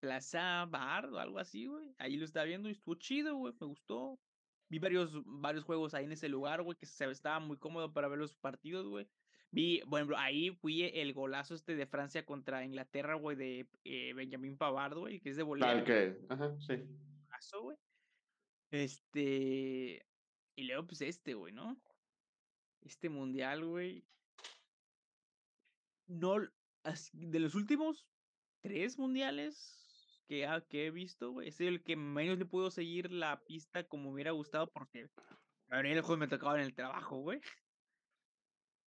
[0.00, 1.94] plaza bar o algo así, güey.
[1.98, 4.20] Ahí lo estaba viendo y estuvo chido, güey, me gustó.
[4.68, 8.08] Vi varios, varios juegos ahí en ese lugar, güey, que se, estaba muy cómodo para
[8.08, 9.08] ver los partidos, güey.
[9.50, 14.56] Vi, bueno, ahí fui el golazo este de Francia contra Inglaterra, güey, de eh, Benjamín
[14.56, 15.74] Pavard, güey, que es de Bolivia.
[15.74, 16.74] Tal que, ajá, sí.
[17.26, 17.76] Golazo, güey.
[18.70, 20.04] Este.
[20.56, 21.76] Y luego, pues este, güey, ¿no?
[22.82, 24.04] Este mundial, güey.
[26.06, 26.36] No.
[27.12, 28.06] De los últimos
[28.60, 33.42] tres mundiales que, que he visto, güey, es el que menos le puedo seguir la
[33.44, 35.08] pista como me hubiera gustado porque.
[35.68, 37.40] A ver, el juego me tocaba en el trabajo, güey.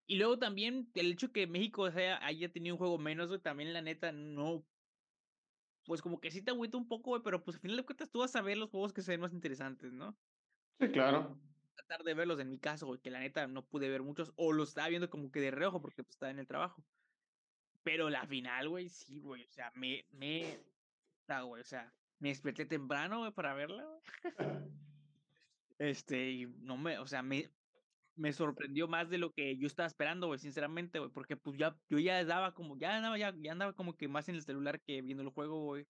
[0.08, 3.82] Y luego también el hecho que México haya tenido un juego menos, güey, también la
[3.82, 4.64] neta no.
[5.86, 8.12] Pues como que sí te agüita un poco, güey, pero pues al final de cuentas
[8.12, 10.16] tú vas a ver los juegos que se ven más interesantes, ¿no?
[10.80, 11.40] Sí, claro.
[11.76, 14.54] Tratar de verlos en mi caso, güey, que la neta no pude ver muchos, o
[14.54, 16.86] los estaba viendo como que de reojo porque pues, estaba en el trabajo.
[17.84, 20.60] Pero la final, güey, sí, güey, o sea, me, me,
[21.30, 24.02] o sea, me desperté temprano, güey, para verla, güey.
[25.78, 27.54] Este, y no me, o sea, me,
[28.16, 31.78] me sorprendió más de lo que yo estaba esperando, güey, sinceramente, güey, porque pues ya,
[31.90, 34.82] yo ya andaba como, ya andaba, ya, ya andaba como que más en el celular
[34.82, 35.88] que viendo el juego, güey.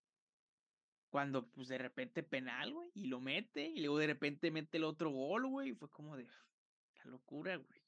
[1.08, 4.84] Cuando, pues, de repente penal, güey, y lo mete, y luego de repente mete el
[4.84, 7.82] otro gol, güey, fue como de, la locura, güey.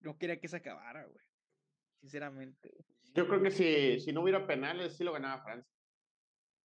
[0.00, 1.24] No quería que se acabara, güey.
[2.00, 2.70] Sinceramente.
[3.14, 5.72] Yo creo que si, si no hubiera penales, sí lo ganaba Francia.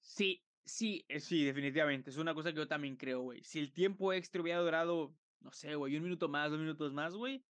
[0.01, 2.11] Sí, sí, eh, sí, definitivamente.
[2.11, 3.42] Es una cosa que yo también creo, güey.
[3.44, 7.14] Si el tiempo extra hubiera durado no sé, güey, un minuto más, dos minutos más,
[7.14, 7.44] güey,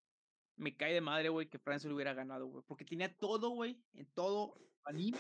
[0.57, 2.65] me cae de madre, güey, que Francia lo hubiera ganado, güey.
[2.67, 5.19] Porque tenía todo, güey, en todo, anime,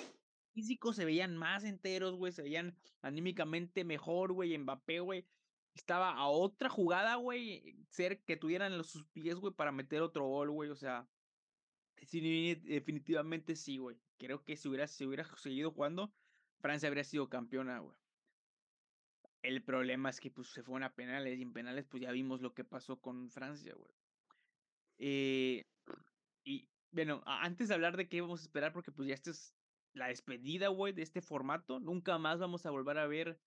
[0.58, 5.24] físico, se veían más enteros, güey, se veían anímicamente mejor, güey, Mbappé, güey.
[5.72, 10.26] Estaba a otra jugada, güey, ser que tuvieran los, sus pies, güey, para meter otro
[10.26, 11.08] gol, güey, o sea,
[11.94, 13.96] definitivamente sí, güey.
[14.18, 16.12] Creo que si hubiera, si hubiera seguido jugando,
[16.58, 17.96] Francia habría sido campeona, güey.
[19.42, 22.40] El problema es que pues, se fueron a penales y en penales pues ya vimos
[22.40, 23.92] lo que pasó con Francia, güey.
[24.98, 25.64] Eh,
[26.42, 29.54] y bueno, antes de hablar de qué vamos a esperar, porque pues ya esta es
[29.92, 31.80] la despedida, güey, de este formato.
[31.80, 33.40] Nunca más vamos a volver a ver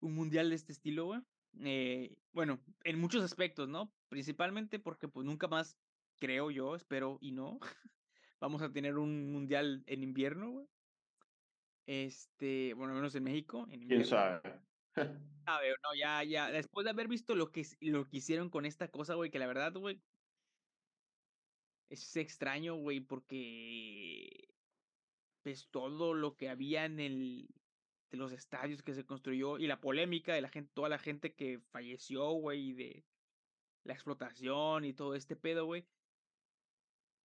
[0.00, 1.20] un mundial de este estilo, güey.
[1.60, 3.92] Eh, bueno, en muchos aspectos, ¿no?
[4.08, 5.76] Principalmente porque pues nunca más,
[6.18, 7.58] creo yo, espero y no,
[8.40, 10.66] vamos a tener un mundial en invierno, güey.
[11.86, 13.66] Este, bueno, menos en México.
[13.70, 14.40] En ¿Quién sabe?
[15.46, 18.64] A ver, no, ya, ya, después de haber visto lo que, lo que hicieron con
[18.64, 20.00] esta cosa, güey, que la verdad, güey,
[21.90, 24.53] es extraño, güey, porque
[25.44, 27.48] pues todo lo que había en el
[28.10, 31.34] de los estadios que se construyó y la polémica de la gente, toda la gente
[31.34, 33.04] que falleció, güey, de
[33.84, 35.86] la explotación y todo este pedo, güey,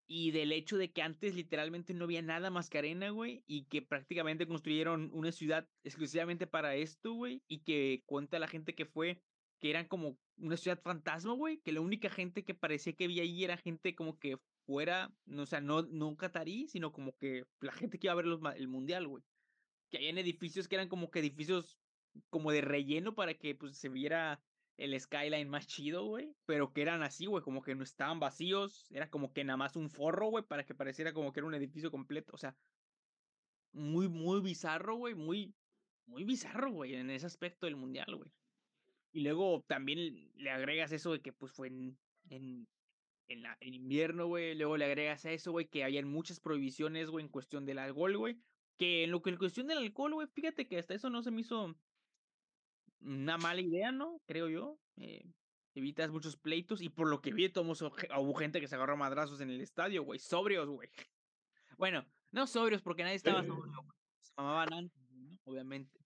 [0.06, 3.66] y del hecho de que antes literalmente no había nada más que arena, güey, y
[3.66, 8.86] que prácticamente construyeron una ciudad exclusivamente para esto, güey, y que cuenta la gente que
[8.86, 9.22] fue,
[9.60, 13.24] que eran como una ciudad fantasma, güey, que la única gente que parecía que había
[13.24, 17.44] ahí era gente como que fuera, no, o sea, no, no catarí, sino como que
[17.60, 19.24] la gente que iba a ver el mundial, güey.
[19.90, 21.80] Que habían edificios que eran como que edificios
[22.30, 24.40] como de relleno para que pues se viera
[24.78, 28.86] el skyline más chido, güey, pero que eran así, güey, como que no estaban vacíos,
[28.92, 31.56] era como que nada más un forro, güey, para que pareciera como que era un
[31.56, 32.56] edificio completo, o sea,
[33.72, 35.56] muy, muy bizarro, güey, muy,
[36.06, 38.30] muy bizarro, güey, en ese aspecto del mundial, güey.
[39.14, 41.98] Y luego también le agregas eso de que pues fue en,
[42.30, 42.68] en,
[43.30, 47.10] en, la, en invierno, güey, luego le agregas a eso, güey, que habían muchas prohibiciones,
[47.10, 48.38] güey, en cuestión del alcohol, güey,
[48.78, 51.32] que en lo que en cuestión del alcohol, güey, fíjate que hasta eso no se
[51.32, 51.76] me hizo
[53.02, 54.22] una mala idea, ¿no?
[54.26, 54.80] Creo yo.
[54.98, 55.24] Eh,
[55.76, 59.40] evitas muchos pleitos y por lo que vi, todos hubo gente que se agarró madrazos
[59.42, 60.20] en el estadio, güey.
[60.20, 60.90] Sobrios, güey.
[61.78, 63.72] Bueno, no sobrios porque nadie estaba sobrio,
[64.20, 65.40] Se mamaban antes, ¿no?
[65.46, 65.98] Obviamente.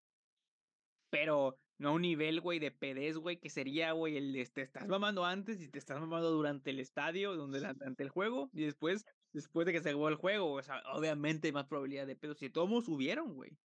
[1.10, 4.62] Pero no a un nivel, güey, de pedez, güey, que sería, güey, el de te
[4.62, 8.64] estás mamando antes y te estás mamando durante el estadio, donde, durante el juego, y
[8.64, 12.16] después, después de que se acabó el juego, o sea, obviamente hay más probabilidad de
[12.16, 12.38] pedos.
[12.38, 13.58] Si todos subieron, güey.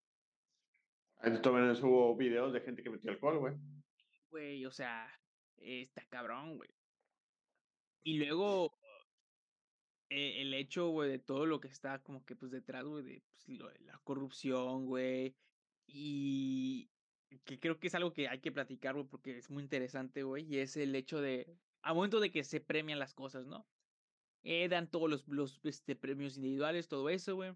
[1.21, 3.55] También hubo videos de gente que metió alcohol, güey.
[4.31, 5.09] Güey, o sea,
[5.57, 6.71] está cabrón, güey.
[8.05, 8.73] Y luego,
[10.09, 13.23] eh, el hecho, güey, de todo lo que está como que pues detrás, güey, de,
[13.31, 15.37] pues, lo de la corrupción, güey.
[15.87, 16.88] Y
[17.44, 20.44] que creo que es algo que hay que platicar, güey, porque es muy interesante, güey.
[20.46, 23.66] Y es el hecho de, a momento de que se premian las cosas, ¿no?
[24.42, 27.54] Eh, dan todos los, los este, premios individuales, todo eso, güey.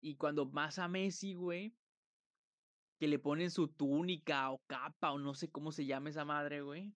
[0.00, 1.74] Y cuando más a Messi, güey,
[2.98, 6.62] que le ponen su túnica o capa o no sé cómo se llama esa madre,
[6.62, 6.94] güey.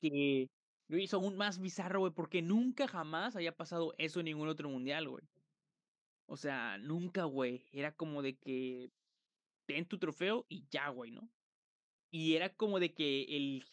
[0.00, 0.50] Que
[0.88, 4.68] lo hizo aún más bizarro, güey, porque nunca jamás había pasado eso en ningún otro
[4.68, 5.24] mundial, güey.
[6.26, 7.66] O sea, nunca, güey.
[7.72, 8.90] Era como de que
[9.66, 11.30] ten tu trofeo y ya, güey, ¿no?
[12.10, 13.64] Y era como de que el...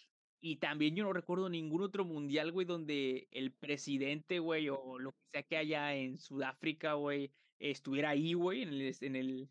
[0.41, 5.11] Y también yo no recuerdo ningún otro mundial, güey, donde el presidente, güey, o lo
[5.13, 9.49] que sea que haya en Sudáfrica, güey, estuviera ahí, güey, en el, en el,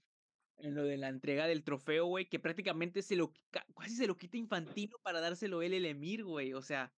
[0.59, 4.17] en lo de la entrega del trofeo, güey, que prácticamente se lo, casi se lo
[4.17, 6.93] quita Infantino para dárselo él el Emir, güey, o sea.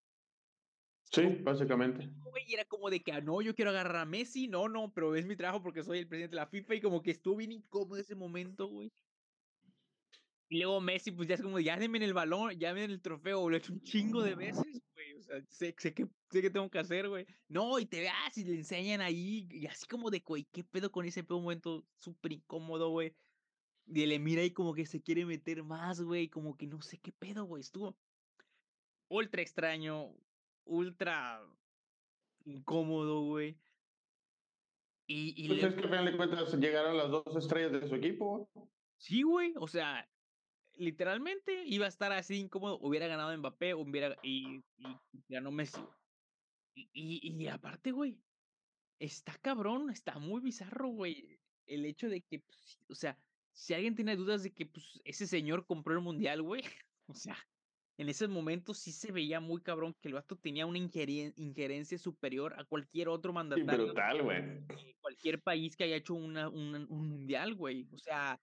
[1.12, 2.10] Sí, básicamente.
[2.48, 5.16] y era como de que, ah, no, yo quiero agarrar a Messi, no, no, pero
[5.16, 7.52] es mi trabajo porque soy el presidente de la FIFA y como que estuvo bien
[7.52, 8.92] incómodo ese momento, güey.
[10.48, 13.50] Y luego Messi, pues ya es como, ya denme el balón, ya den el trofeo,
[13.50, 16.50] lo he hecho un chingo de veces, güey, o sea, sé, sé, que, sé que
[16.52, 17.26] tengo que hacer, güey.
[17.48, 20.92] No, y te veas y le enseñan ahí, y así como de, güey, ¿qué pedo
[20.92, 23.16] con ese momento súper incómodo, güey?
[23.88, 26.28] Y le mira ahí como que se quiere meter más, güey.
[26.28, 27.62] Como que no sé qué pedo, güey.
[27.62, 27.96] Estuvo
[29.10, 30.16] ultra extraño.
[30.64, 31.42] ultra
[32.46, 33.60] incómodo, güey.
[35.08, 37.88] Y, y Pues le- es que al final de cuentas llegaron las dos estrellas de
[37.88, 38.50] su equipo.
[38.98, 40.10] sí, güey, o sea,
[40.78, 44.98] literalmente iba a estar así incómodo, hubiera ganado Mbappé, hubiera, y, y
[45.30, 45.82] ganó Messi.
[46.76, 48.18] Y, y, y aparte, güey,
[49.00, 53.18] está cabrón, está muy bizarro, güey, el hecho de que, pues, o sea,
[53.54, 56.64] si alguien tiene dudas de que pues, ese señor compró el mundial, güey,
[57.08, 57.38] o sea,
[57.98, 62.54] en ese momento sí se veía muy cabrón que el vato tenía una injerencia superior
[62.60, 64.66] a cualquier otro mandatario brutal, güey.
[65.00, 67.88] cualquier país que haya hecho una, una- un mundial, güey.
[67.94, 68.38] O sea,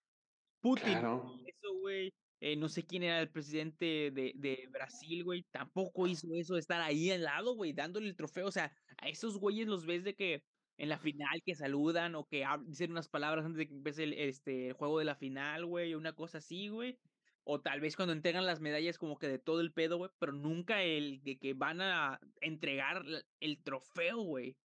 [0.62, 1.35] Putin, Claro.
[1.45, 2.11] eso, güey.
[2.44, 5.44] Eh, no sé quién era el presidente de, de Brasil, güey.
[5.52, 8.48] Tampoco hizo eso de estar ahí al lado, güey, dándole el trofeo.
[8.48, 10.42] O sea, a esos güeyes los ves de que
[10.76, 14.14] en la final que saludan o que dicen unas palabras antes de que empiece el,
[14.14, 16.98] este, el juego de la final, güey, una cosa así, güey.
[17.44, 20.33] O tal vez cuando entregan las medallas como que de todo el pedo, güey, pero
[20.33, 23.05] nunca el de que van a entregar
[23.38, 24.57] el trofeo, güey.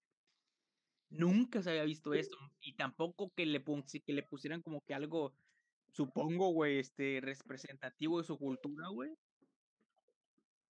[1.10, 2.38] Nunca se había visto esto.
[2.60, 5.34] Y tampoco que le, que le pusieran como que algo,
[5.92, 9.12] supongo, güey, este, representativo de su cultura, güey.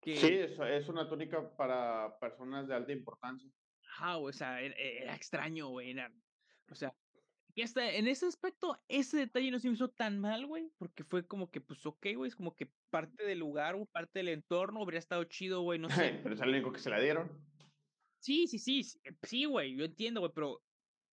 [0.02, 3.50] Que, Sí, es, es una túnica para personas de alta importancia.
[3.84, 5.92] ajá, o sea, era, era extraño, güey.
[5.92, 6.12] era-
[6.70, 6.94] o sea,
[7.56, 11.04] y hasta en ese aspecto, ese detalle no se me hizo tan mal, güey, porque
[11.04, 14.28] fue como que, pues, ok, güey, es como que parte del lugar, o parte del
[14.30, 16.20] entorno, habría estado chido, güey, no sé.
[16.24, 17.32] Pero es el único que se la dieron.
[18.20, 20.62] Sí, sí, sí, sí, sí, güey, yo entiendo, güey, pero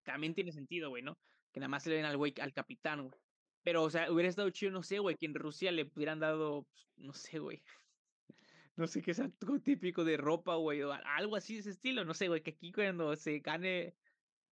[0.02, 1.18] también tiene sentido, güey, ¿no?
[1.52, 3.18] Que nada más se le den al güey, al capitán, güey.
[3.64, 6.64] Pero, o sea, hubiera estado chido, no sé, güey, que en Rusia le hubieran dado,
[6.64, 7.62] pues, no sé, güey.
[8.76, 12.04] No sé qué sea algo típico de ropa, güey, o algo así de ese estilo,
[12.04, 13.94] no sé, güey, que aquí cuando se gane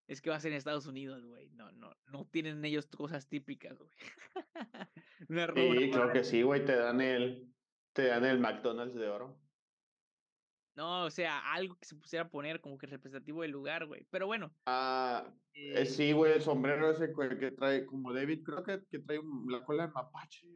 [0.06, 1.48] es que va a ser en Estados Unidos, güey.
[1.50, 3.90] No, no, no tienen ellos cosas típicas, güey.
[5.28, 6.64] Sí, claro que sí, güey.
[6.64, 7.54] Te dan el,
[7.92, 9.40] te dan el McDonald's de oro.
[10.74, 14.06] No, o sea, algo que se pusiera a poner como que representativo del lugar, güey.
[14.10, 14.54] Pero bueno.
[14.66, 19.20] Ah, eh, eh, sí, güey, el sombrero ese que, trae, como David, creo que, trae
[19.48, 20.46] la cola de mapache.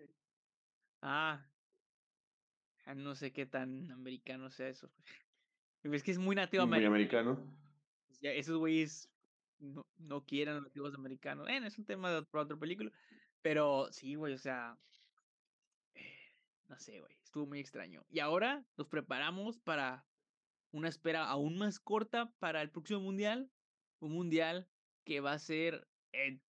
[1.03, 1.47] Ah,
[2.87, 4.91] ah, no sé qué tan americano sea eso.
[5.83, 7.31] Es que es muy nativo Muy americano.
[7.31, 7.59] americano.
[8.21, 9.11] Ya, esos güeyes
[9.59, 11.47] no, no quieren nativos americanos.
[11.47, 12.91] Bueno, es un tema de otra película.
[13.43, 14.77] Pero sí, güey, o sea.
[16.69, 17.13] Eh, No sé, güey.
[17.23, 18.05] Estuvo muy extraño.
[18.09, 20.07] Y ahora nos preparamos para
[20.73, 23.51] una espera aún más corta para el próximo mundial.
[24.01, 24.69] Un mundial
[25.05, 25.89] que va a ser.
[26.13, 26.43] en-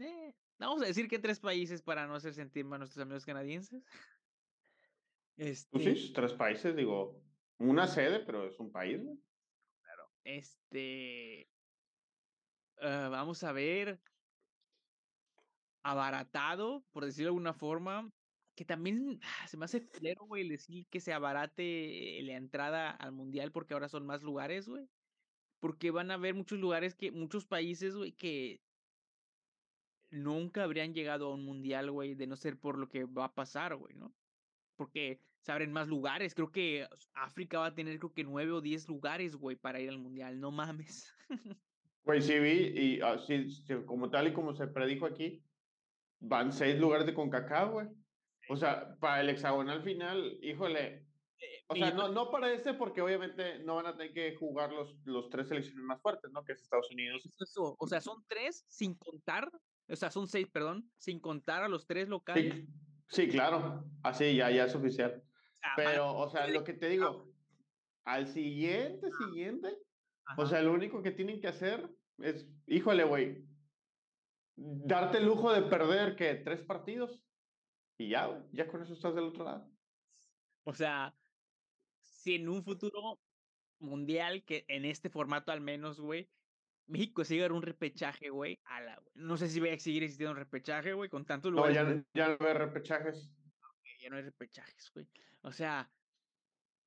[0.00, 3.24] eh, vamos a decir que tres países para no hacer sentir mal a nuestros amigos
[3.24, 3.84] canadienses.
[5.34, 7.24] Pues Este, sí, tres países, digo,
[7.58, 9.18] una sede, pero es un país, güey.
[10.24, 11.50] Este.
[12.76, 14.02] ah, vamos a ver.
[15.82, 18.12] Abaratado, por decirlo de alguna forma.
[18.54, 22.90] Que también ah, se me hace culero, güey, decir que se abarate eh, la entrada
[22.90, 24.88] al mundial porque ahora son más lugares, güey.
[25.58, 28.60] Porque van a haber muchos lugares que, muchos países, güey, que
[30.10, 33.34] nunca habrían llegado a un mundial, güey, de no ser por lo que va a
[33.34, 34.14] pasar, güey, ¿no?
[34.76, 36.34] Porque se abren más lugares.
[36.34, 39.88] Creo que África va a tener, creo que nueve o diez lugares, güey, para ir
[39.88, 40.40] al mundial.
[40.40, 41.12] No mames.
[42.04, 43.46] Güey, sí vi, y así,
[43.86, 45.44] como tal y como se predijo aquí,
[46.18, 47.86] van seis lugares de CONCACAF, güey.
[48.52, 51.06] O sea, para el hexagonal final, híjole.
[51.68, 54.94] O sea, no, no para ese, porque obviamente no van a tener que jugar los,
[55.06, 56.44] los tres selecciones más fuertes, ¿no?
[56.44, 57.26] Que es Estados Unidos.
[57.40, 59.50] Eso, O sea, son tres sin contar.
[59.88, 62.54] O sea, son seis, perdón, sin contar a los tres locales.
[62.54, 62.68] Sí,
[63.08, 63.84] sí, claro.
[64.02, 65.22] Así ya, ya es oficial.
[65.24, 67.32] O sea, van a- Pero, o sea, lo que te digo,
[68.04, 69.78] al siguiente, siguiente,
[70.36, 71.88] o sea, lo único que tienen que hacer
[72.18, 73.46] es, híjole, güey,
[74.56, 77.18] darte el lujo de perder que tres partidos
[78.02, 79.70] y ya, ya con eso estás del otro lado.
[80.64, 81.14] O sea,
[82.00, 83.20] si en un futuro
[83.78, 86.30] mundial, que en este formato al menos, güey,
[86.86, 89.12] México sigue un repechaje, güey, a la, güey.
[89.14, 91.76] No sé si va a seguir existiendo un repechaje, güey, con tantos lugares.
[91.96, 93.30] no- ya no hay repechajes.
[94.00, 95.08] ya no hay repechajes, güey.
[95.42, 95.90] O sea,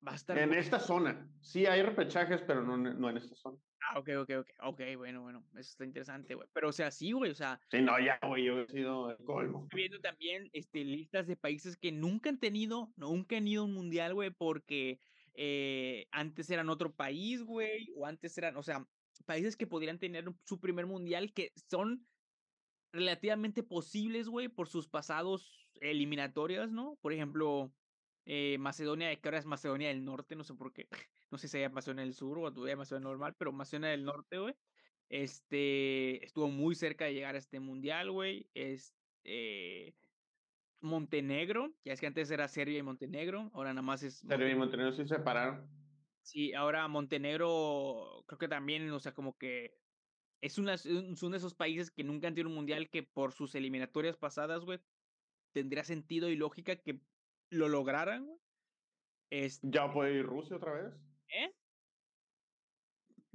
[0.06, 0.36] va a estar.
[0.38, 3.58] En esta zona, sí hay repechajes, pero no, en- no en esta zona.
[3.80, 4.50] Ah, ok, ok, ok.
[4.62, 5.44] Ok, bueno, bueno.
[5.52, 6.48] Eso está interesante, güey.
[6.52, 7.30] Pero, o sea, sí, güey.
[7.30, 9.64] O sea, Sí, no, ya, güey, yo he sido el colmo.
[9.64, 13.66] estoy viendo también este, listas de países que nunca han tenido, nunca han ido a
[13.66, 15.00] un mundial, güey, porque
[15.34, 18.86] eh, antes eran otro país, güey, o antes eran, o sea,
[19.24, 22.06] países que podrían tener su primer mundial que son
[22.92, 26.98] relativamente posibles, güey, por sus pasados eliminatorias, ¿no?
[27.02, 27.72] Por ejemplo,
[28.26, 30.88] eh, Macedonia, que ahora es Macedonia del Norte, no sé por qué,
[31.30, 34.38] no sé si hay Macedonia del Sur o todavía Macedonia normal, pero Macedonia del Norte,
[34.38, 34.54] güey,
[35.08, 39.94] este, estuvo muy cerca de llegar a este mundial, güey, este,
[40.80, 44.56] Montenegro, ya es que antes era Serbia y Montenegro, ahora nada más es Serbia y
[44.56, 45.68] Montenegro se separaron.
[46.22, 49.78] Sí, ahora Montenegro, creo que también, o sea, como que
[50.40, 53.32] es, una, es uno de esos países que nunca han tenido un mundial que por
[53.32, 54.80] sus eliminatorias pasadas, güey,
[55.52, 57.00] tendría sentido y lógica que
[57.50, 58.38] lo lograran, güey.
[59.30, 60.94] Este ¿Ya va a poder ir Rusia otra vez?
[61.28, 61.52] ¿Eh?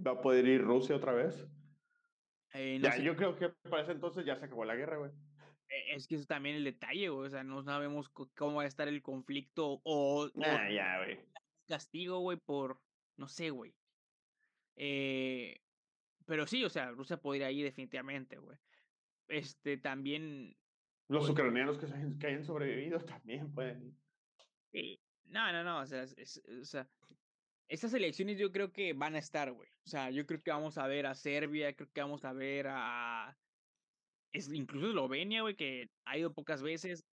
[0.05, 1.47] ¿Va a poder ir Rusia otra vez?
[2.53, 4.97] Eh, no ya, sé, yo creo que para ese entonces ya se acabó la guerra,
[4.97, 5.11] güey.
[5.69, 8.67] eh, es que eso también el detalle, güey, o sea, no sabemos cómo va a
[8.67, 11.19] estar el conflicto o, o Ah, ya, güey.
[11.67, 12.81] castigo, güey, por,
[13.17, 13.75] no sé, güey.
[14.75, 15.61] Eh,
[16.25, 18.57] pero sí, o sea, Rusia podría ir definitivamente, güey.
[19.27, 20.57] Este, también,
[21.11, 23.93] Los ucranianos que, hayan- que hayan sobrevivido también pueden ir.
[24.71, 26.89] sí, no, no, no, o sea, es- o sea,
[27.67, 29.69] estas elecciones yo creo que van a estar, güey.
[29.85, 32.67] O sea, yo creo que vamos a ver a Serbia, creo que vamos a ver
[32.69, 33.37] a,
[34.33, 37.05] es, incluso Eslovenia, güey, que ha ido pocas veces.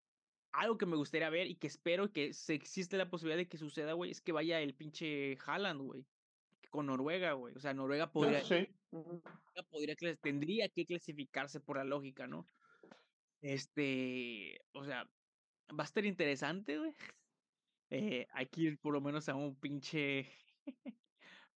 [0.51, 3.59] Algo que me gustaría ver y que espero que se existe la posibilidad de que
[3.59, 6.07] suceda, güey, es que vaya el pinche Haaland, güey.
[6.71, 7.55] Con Noruega, güey.
[7.55, 8.69] O sea, Noruega podría, sí.
[8.91, 9.23] Ujú.
[9.71, 12.49] podría tendría que clasificarse por la lógica, ¿no?
[13.41, 15.05] Este, o sea,
[15.71, 16.95] va a estar interesante, güey.
[17.91, 20.31] Eh, hay que ir por lo menos a un pinche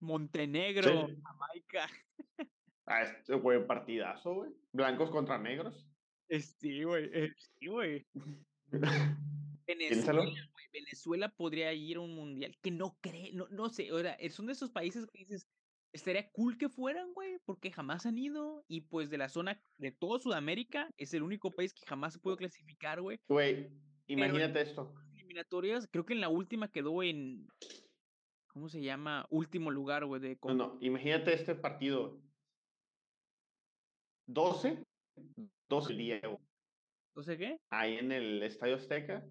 [0.00, 1.16] Montenegro, Sí.
[1.22, 1.90] Jamaica.
[2.86, 4.50] Ah, este güey, partidazo, güey.
[4.72, 5.86] Blancos contra negros.
[6.28, 7.10] Eh, Sí, güey.
[7.58, 8.06] Sí, güey.
[9.66, 14.00] Venezuela, güey, Venezuela podría ir a un mundial que no cree, no, no sé, o
[14.00, 15.48] sea, son de esos países que dices,
[15.92, 19.92] estaría cool que fueran, güey, porque jamás han ido y pues de la zona de
[19.92, 23.20] todo Sudamérica es el único país que jamás se pudo clasificar, güey.
[23.28, 23.70] Güey,
[24.06, 24.94] imagínate esto.
[25.14, 27.46] Eliminatorias, creo que en la última quedó en,
[28.48, 29.26] ¿cómo se llama?
[29.30, 30.38] Último lugar, güey, de...
[30.44, 32.20] No, no, imagínate este partido.
[34.26, 34.82] 12,
[35.68, 36.38] 12 el día, güey,
[37.14, 37.58] No sé qué.
[37.70, 39.24] ahí en el Estadio Azteca.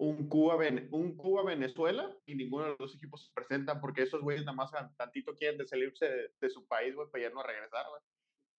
[0.00, 4.02] Un Cuba, Vene- un Cuba Venezuela y ninguno de los dos equipos se presentan porque
[4.02, 7.24] esos güeyes nada más tan- tantito quieren de salirse de, de su país, güey, para
[7.24, 8.00] ya no regresar, güey.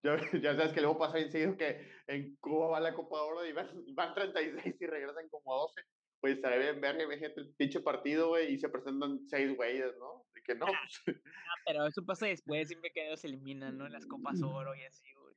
[0.04, 3.24] Ya, ya sabes que luego pasa bien seguido que en Cuba va la Copa de
[3.24, 5.82] Oro y van, van 36 y regresan como 12.
[6.22, 10.26] Pues bien verga, imagínate el pinche partido, güey, y se presentan seis güeyes, ¿no?
[10.34, 13.86] De que no, pues, Ah, pero eso pasa después, siempre que ellos se eliminan, ¿no?
[13.86, 15.36] En las Copas Oro y así, güey.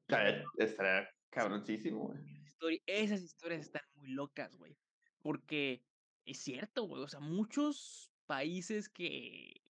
[0.00, 2.41] estaría, estaría cabroncísimo, güey.
[2.86, 4.78] Esas historias están muy locas, güey.
[5.20, 5.84] Porque
[6.24, 7.02] es cierto, güey.
[7.02, 9.62] O sea, muchos países que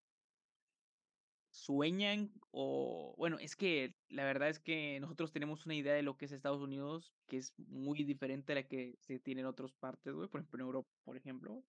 [1.51, 3.15] sueñan o...
[3.19, 6.33] Bueno, es que la verdad es que nosotros tenemos una idea de lo que es
[6.33, 10.29] Estados Unidos que es muy diferente a la que se tiene en otras partes, güey.
[10.29, 11.65] Por ejemplo, en Europa, por ejemplo.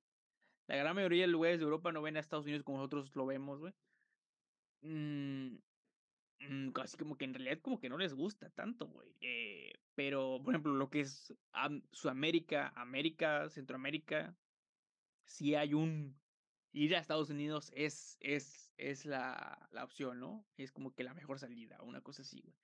[0.68, 3.26] La gran mayoría de lugares de Europa no ven a Estados Unidos como nosotros lo
[3.26, 3.74] vemos, güey.
[4.82, 5.58] Mm,
[6.74, 9.16] casi como que en realidad como que no les gusta tanto, güey.
[9.22, 14.36] Eh, pero, por ejemplo, lo que es am- Sudamérica, América, Centroamérica,
[15.26, 16.22] sí hay un...
[16.76, 20.44] Ir a Estados Unidos es, es, es la, la opción, ¿no?
[20.58, 22.56] Es como que la mejor salida, una cosa así, güey.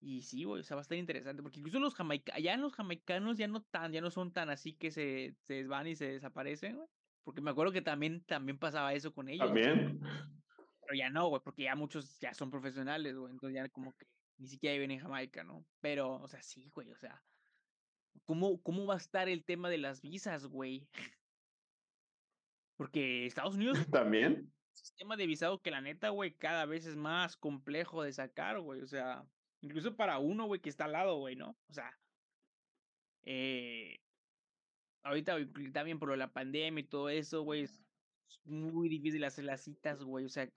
[0.00, 2.72] Y sí, güey, o sea, va a estar interesante, porque incluso los jamaicanos, ya los
[2.72, 6.06] jamaicanos ya no tan, ya no son tan así que se, se van y se
[6.06, 6.88] desaparecen, güey.
[7.24, 9.46] Porque me acuerdo que también, también pasaba eso con ellos.
[9.46, 10.00] También.
[10.82, 13.32] Pero ya no, güey, porque ya muchos ya son profesionales, güey.
[13.32, 14.06] Entonces ya como que
[14.38, 15.64] ni siquiera viven en Jamaica, ¿no?
[15.80, 17.22] Pero, o sea, sí, güey, o sea.
[18.24, 20.88] ¿Cómo, cómo va a estar el tema de las visas, güey?
[22.76, 24.32] Porque Estados Unidos También.
[24.34, 28.60] un sistema de visado que la neta, güey, cada vez es más complejo de sacar,
[28.60, 28.82] güey.
[28.82, 29.24] O sea,
[29.60, 31.58] incluso para uno, güey, que está al lado, güey, ¿no?
[31.68, 31.98] O sea,
[33.22, 33.98] eh,
[35.02, 35.36] ahorita
[35.72, 37.82] también por la pandemia y todo eso, güey, es
[38.44, 40.24] muy difícil hacer las citas, güey.
[40.24, 40.50] O sea,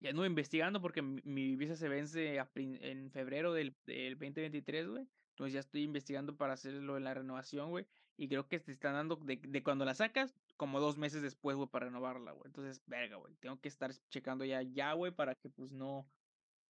[0.00, 5.08] ya ando investigando porque mi, visa se vence en febrero del, del 2023, güey.
[5.30, 7.86] Entonces ya estoy investigando para hacerlo en la renovación, güey.
[8.16, 11.56] Y creo que te están dando de, de cuando la sacas, como dos meses después,
[11.56, 12.46] güey, para renovarla, güey.
[12.46, 13.34] Entonces, verga, güey.
[13.36, 16.08] Tengo que estar checando ya, ya, güey, para que pues no,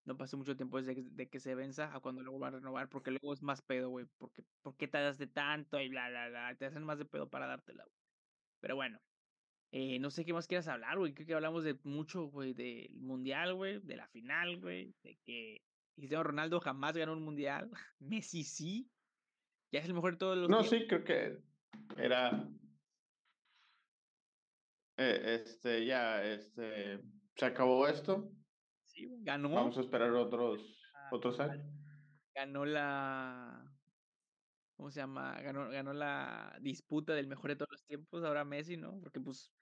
[0.05, 2.89] no pase mucho tiempo desde de que se venza a cuando lo vuelvan a renovar,
[2.91, 4.07] porque luego es más pedo, güey.
[4.19, 5.81] Porque, ¿por qué tardas de tanto?
[5.81, 6.55] Y bla, bla, bla.
[6.57, 7.97] Te hacen más de pedo para dártela, güey.
[8.61, 9.01] Pero bueno.
[9.71, 11.13] Eh, no sé qué más quieras hablar, güey.
[11.15, 15.67] Creo que hablamos de mucho, güey, del mundial, güey, de la final, güey, de que
[15.95, 17.71] Cristiano Ronaldo jamás ganó un mundial.
[17.99, 18.91] Messi sí.
[19.71, 21.39] Ya es el mejor de todos los No, sí, creo que
[21.99, 22.49] era.
[24.97, 27.01] eh, este, ya, este.
[27.37, 28.33] Se acabó esto.
[28.85, 29.51] Sí, güey, ganó.
[29.51, 31.67] Vamos a esperar otros, Ah, otros años.
[32.35, 33.75] ganó la.
[34.77, 35.41] ¿Cómo se llama?
[35.43, 38.99] Ganó, ganó la disputa del mejor de todos los tiempos, ahora Messi, ¿no?
[39.01, 39.53] Porque pues,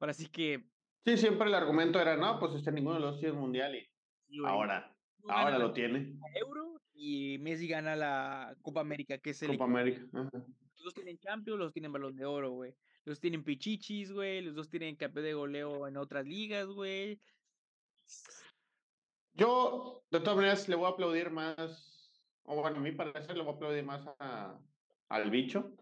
[0.00, 0.68] ahora sí que.
[1.04, 3.80] Sí, siempre el argumento era, no, pues este ninguno de los tiene mundial y
[4.28, 4.96] sí, ahora,
[5.28, 6.18] ahora lo tiene.
[6.34, 10.04] Euro y Messi gana la Copa América, que es el Copa América.
[10.12, 10.28] ajá.
[10.28, 12.74] equipo dos tienen Champions, los tienen Balón de Oro, güey.
[13.04, 14.40] Los tienen Pichichis, güey.
[14.40, 17.20] Los dos tienen campeón de goleo en otras ligas, güey.
[19.34, 23.42] Yo, de todas maneras, le voy a aplaudir más, o bueno, a mí parecer le
[23.42, 24.58] voy a aplaudir más a,
[25.08, 25.76] al bicho.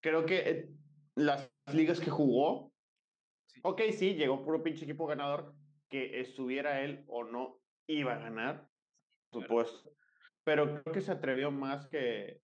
[0.00, 0.70] Creo que eh,
[1.16, 2.72] las ligas que jugó,
[3.62, 5.54] ok, sí, llegó puro pinche equipo ganador,
[5.88, 8.68] que estuviera él o no, iba a ganar,
[9.32, 9.96] supuesto.
[10.44, 12.42] Pero creo que se atrevió más que,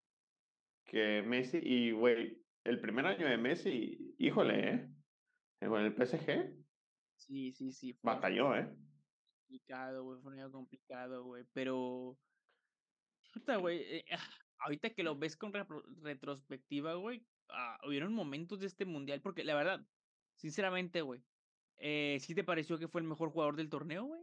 [0.85, 1.61] que Messi.
[1.63, 4.91] Y, güey, el primer año de Messi, híjole, ¿eh?
[5.61, 6.55] En el PSG.
[7.17, 7.99] Sí, sí, sí.
[8.03, 8.75] Batalló, ¿eh?
[9.43, 10.21] Complicado, güey.
[10.23, 11.45] Fue un año complicado, güey.
[11.53, 12.19] Pero.
[13.35, 13.83] Puta, güey.
[13.83, 15.53] Eh, ah, ahorita que lo ves con
[16.03, 17.27] retrospectiva, güey.
[17.53, 19.21] Ah, hubieron momentos de este mundial.
[19.21, 19.87] Porque la verdad,
[20.37, 21.23] sinceramente, güey.
[21.77, 24.23] Eh, ¿Sí te pareció que fue el mejor jugador del torneo, güey?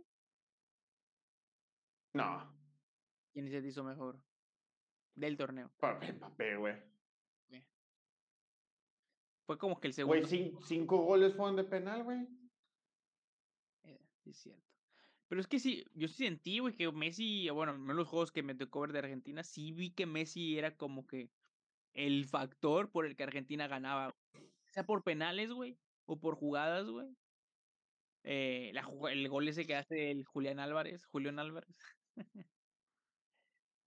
[2.13, 2.55] No.
[3.33, 4.23] ¿Quién se te hizo mejor?
[5.15, 5.71] Del torneo.
[5.79, 6.75] Papé, güey.
[9.47, 10.27] Fue como que el segundo.
[10.27, 12.27] Güey, cinco goles fueron de penal, güey.
[13.83, 14.67] Eh, es cierto.
[15.29, 18.43] Pero es que sí, yo sí sentí, güey, que Messi, bueno, en los juegos que
[18.43, 21.31] me tocó ver de Argentina, sí vi que Messi era como que
[21.97, 24.15] el factor por el que Argentina ganaba.
[24.67, 27.07] sea por penales, güey, o por jugadas, güey.
[28.23, 31.75] Eh, la, el gol ese que hace el Julián Álvarez, Julián Álvarez.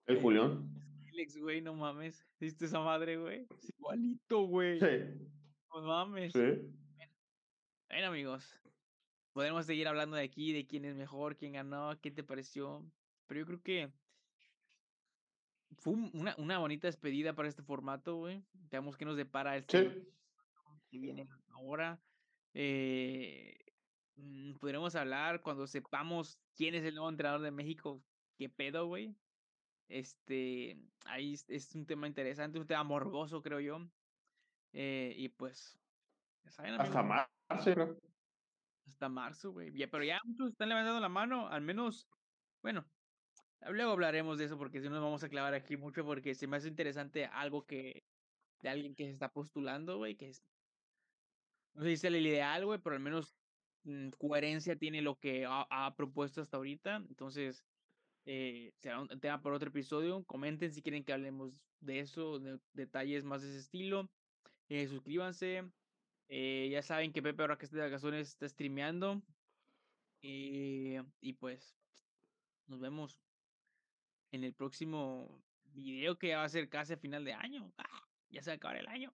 [0.07, 0.69] ¿El Julián?
[1.13, 2.27] Alex, güey, no mames.
[2.41, 3.47] ¿Viste esa madre, güey?
[3.57, 4.81] Es igualito, güey.
[4.81, 4.87] Sí.
[5.73, 6.33] No mames.
[6.33, 6.41] Sí.
[7.89, 8.61] Bueno, amigos.
[9.33, 12.85] Podemos seguir hablando de aquí, de quién es mejor, quién ganó, qué te pareció.
[13.29, 13.93] Pero yo creo que
[15.79, 18.45] fue una, una bonita despedida para este formato, güey.
[18.71, 20.05] Veamos qué nos depara este
[20.91, 22.01] que viene ahora.
[22.55, 23.57] Eh,
[24.16, 28.03] mm, podremos hablar cuando sepamos quién es el nuevo entrenador de México.
[28.37, 29.14] ¿Qué pedo, güey?
[29.89, 33.81] Este, ahí es un tema interesante, un tema morboso, creo yo.
[34.73, 35.79] Eh, y pues,
[36.45, 37.29] Hasta marzo,
[38.87, 39.71] Hasta marzo, güey.
[39.71, 42.09] Pero ya muchos están levantando la mano, al menos,
[42.62, 42.85] bueno,
[43.69, 46.47] luego hablaremos de eso porque si no nos vamos a clavar aquí mucho porque se
[46.47, 48.05] me hace interesante algo que,
[48.63, 50.43] de alguien que se está postulando, güey, que es,
[51.75, 53.37] no sé si es el ideal, güey, pero al menos
[53.85, 56.97] mm, coherencia tiene lo que ha propuesto hasta ahorita.
[56.97, 57.65] Entonces,
[58.27, 60.25] eh, será un tema para otro episodio.
[60.25, 64.11] Comenten si quieren que hablemos de eso, de detalles más de ese estilo.
[64.69, 65.65] Eh, suscríbanse.
[66.29, 69.21] Eh, ya saben que Pepe ahora que está de vacaciones está streameando.
[70.23, 71.75] Eh, y pues
[72.67, 73.19] nos vemos
[74.33, 77.72] en el próximo video que va a ser casi a final de año.
[77.78, 78.07] ¡Ah!
[78.31, 79.12] Ya se va a acabar el año.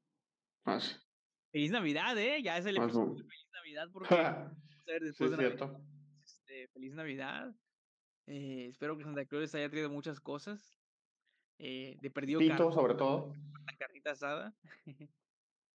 [1.53, 2.43] Feliz Navidad, ¿eh?
[2.43, 4.15] Ya es el episodio de Feliz Navidad porque
[5.01, 5.81] después de cierto.
[6.25, 7.55] Este, feliz Navidad.
[8.27, 10.77] Eh, espero que Santa Cruz les haya traído muchas cosas.
[11.59, 13.27] Eh, de perdido Tito, sobre todo.
[13.27, 14.55] Una carnita asada.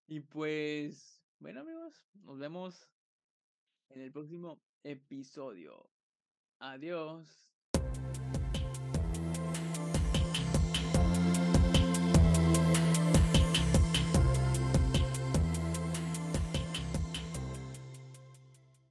[0.07, 2.87] y pues, bueno, amigos, nos vemos
[3.89, 5.89] en el próximo episodio.
[6.59, 7.51] Adiós.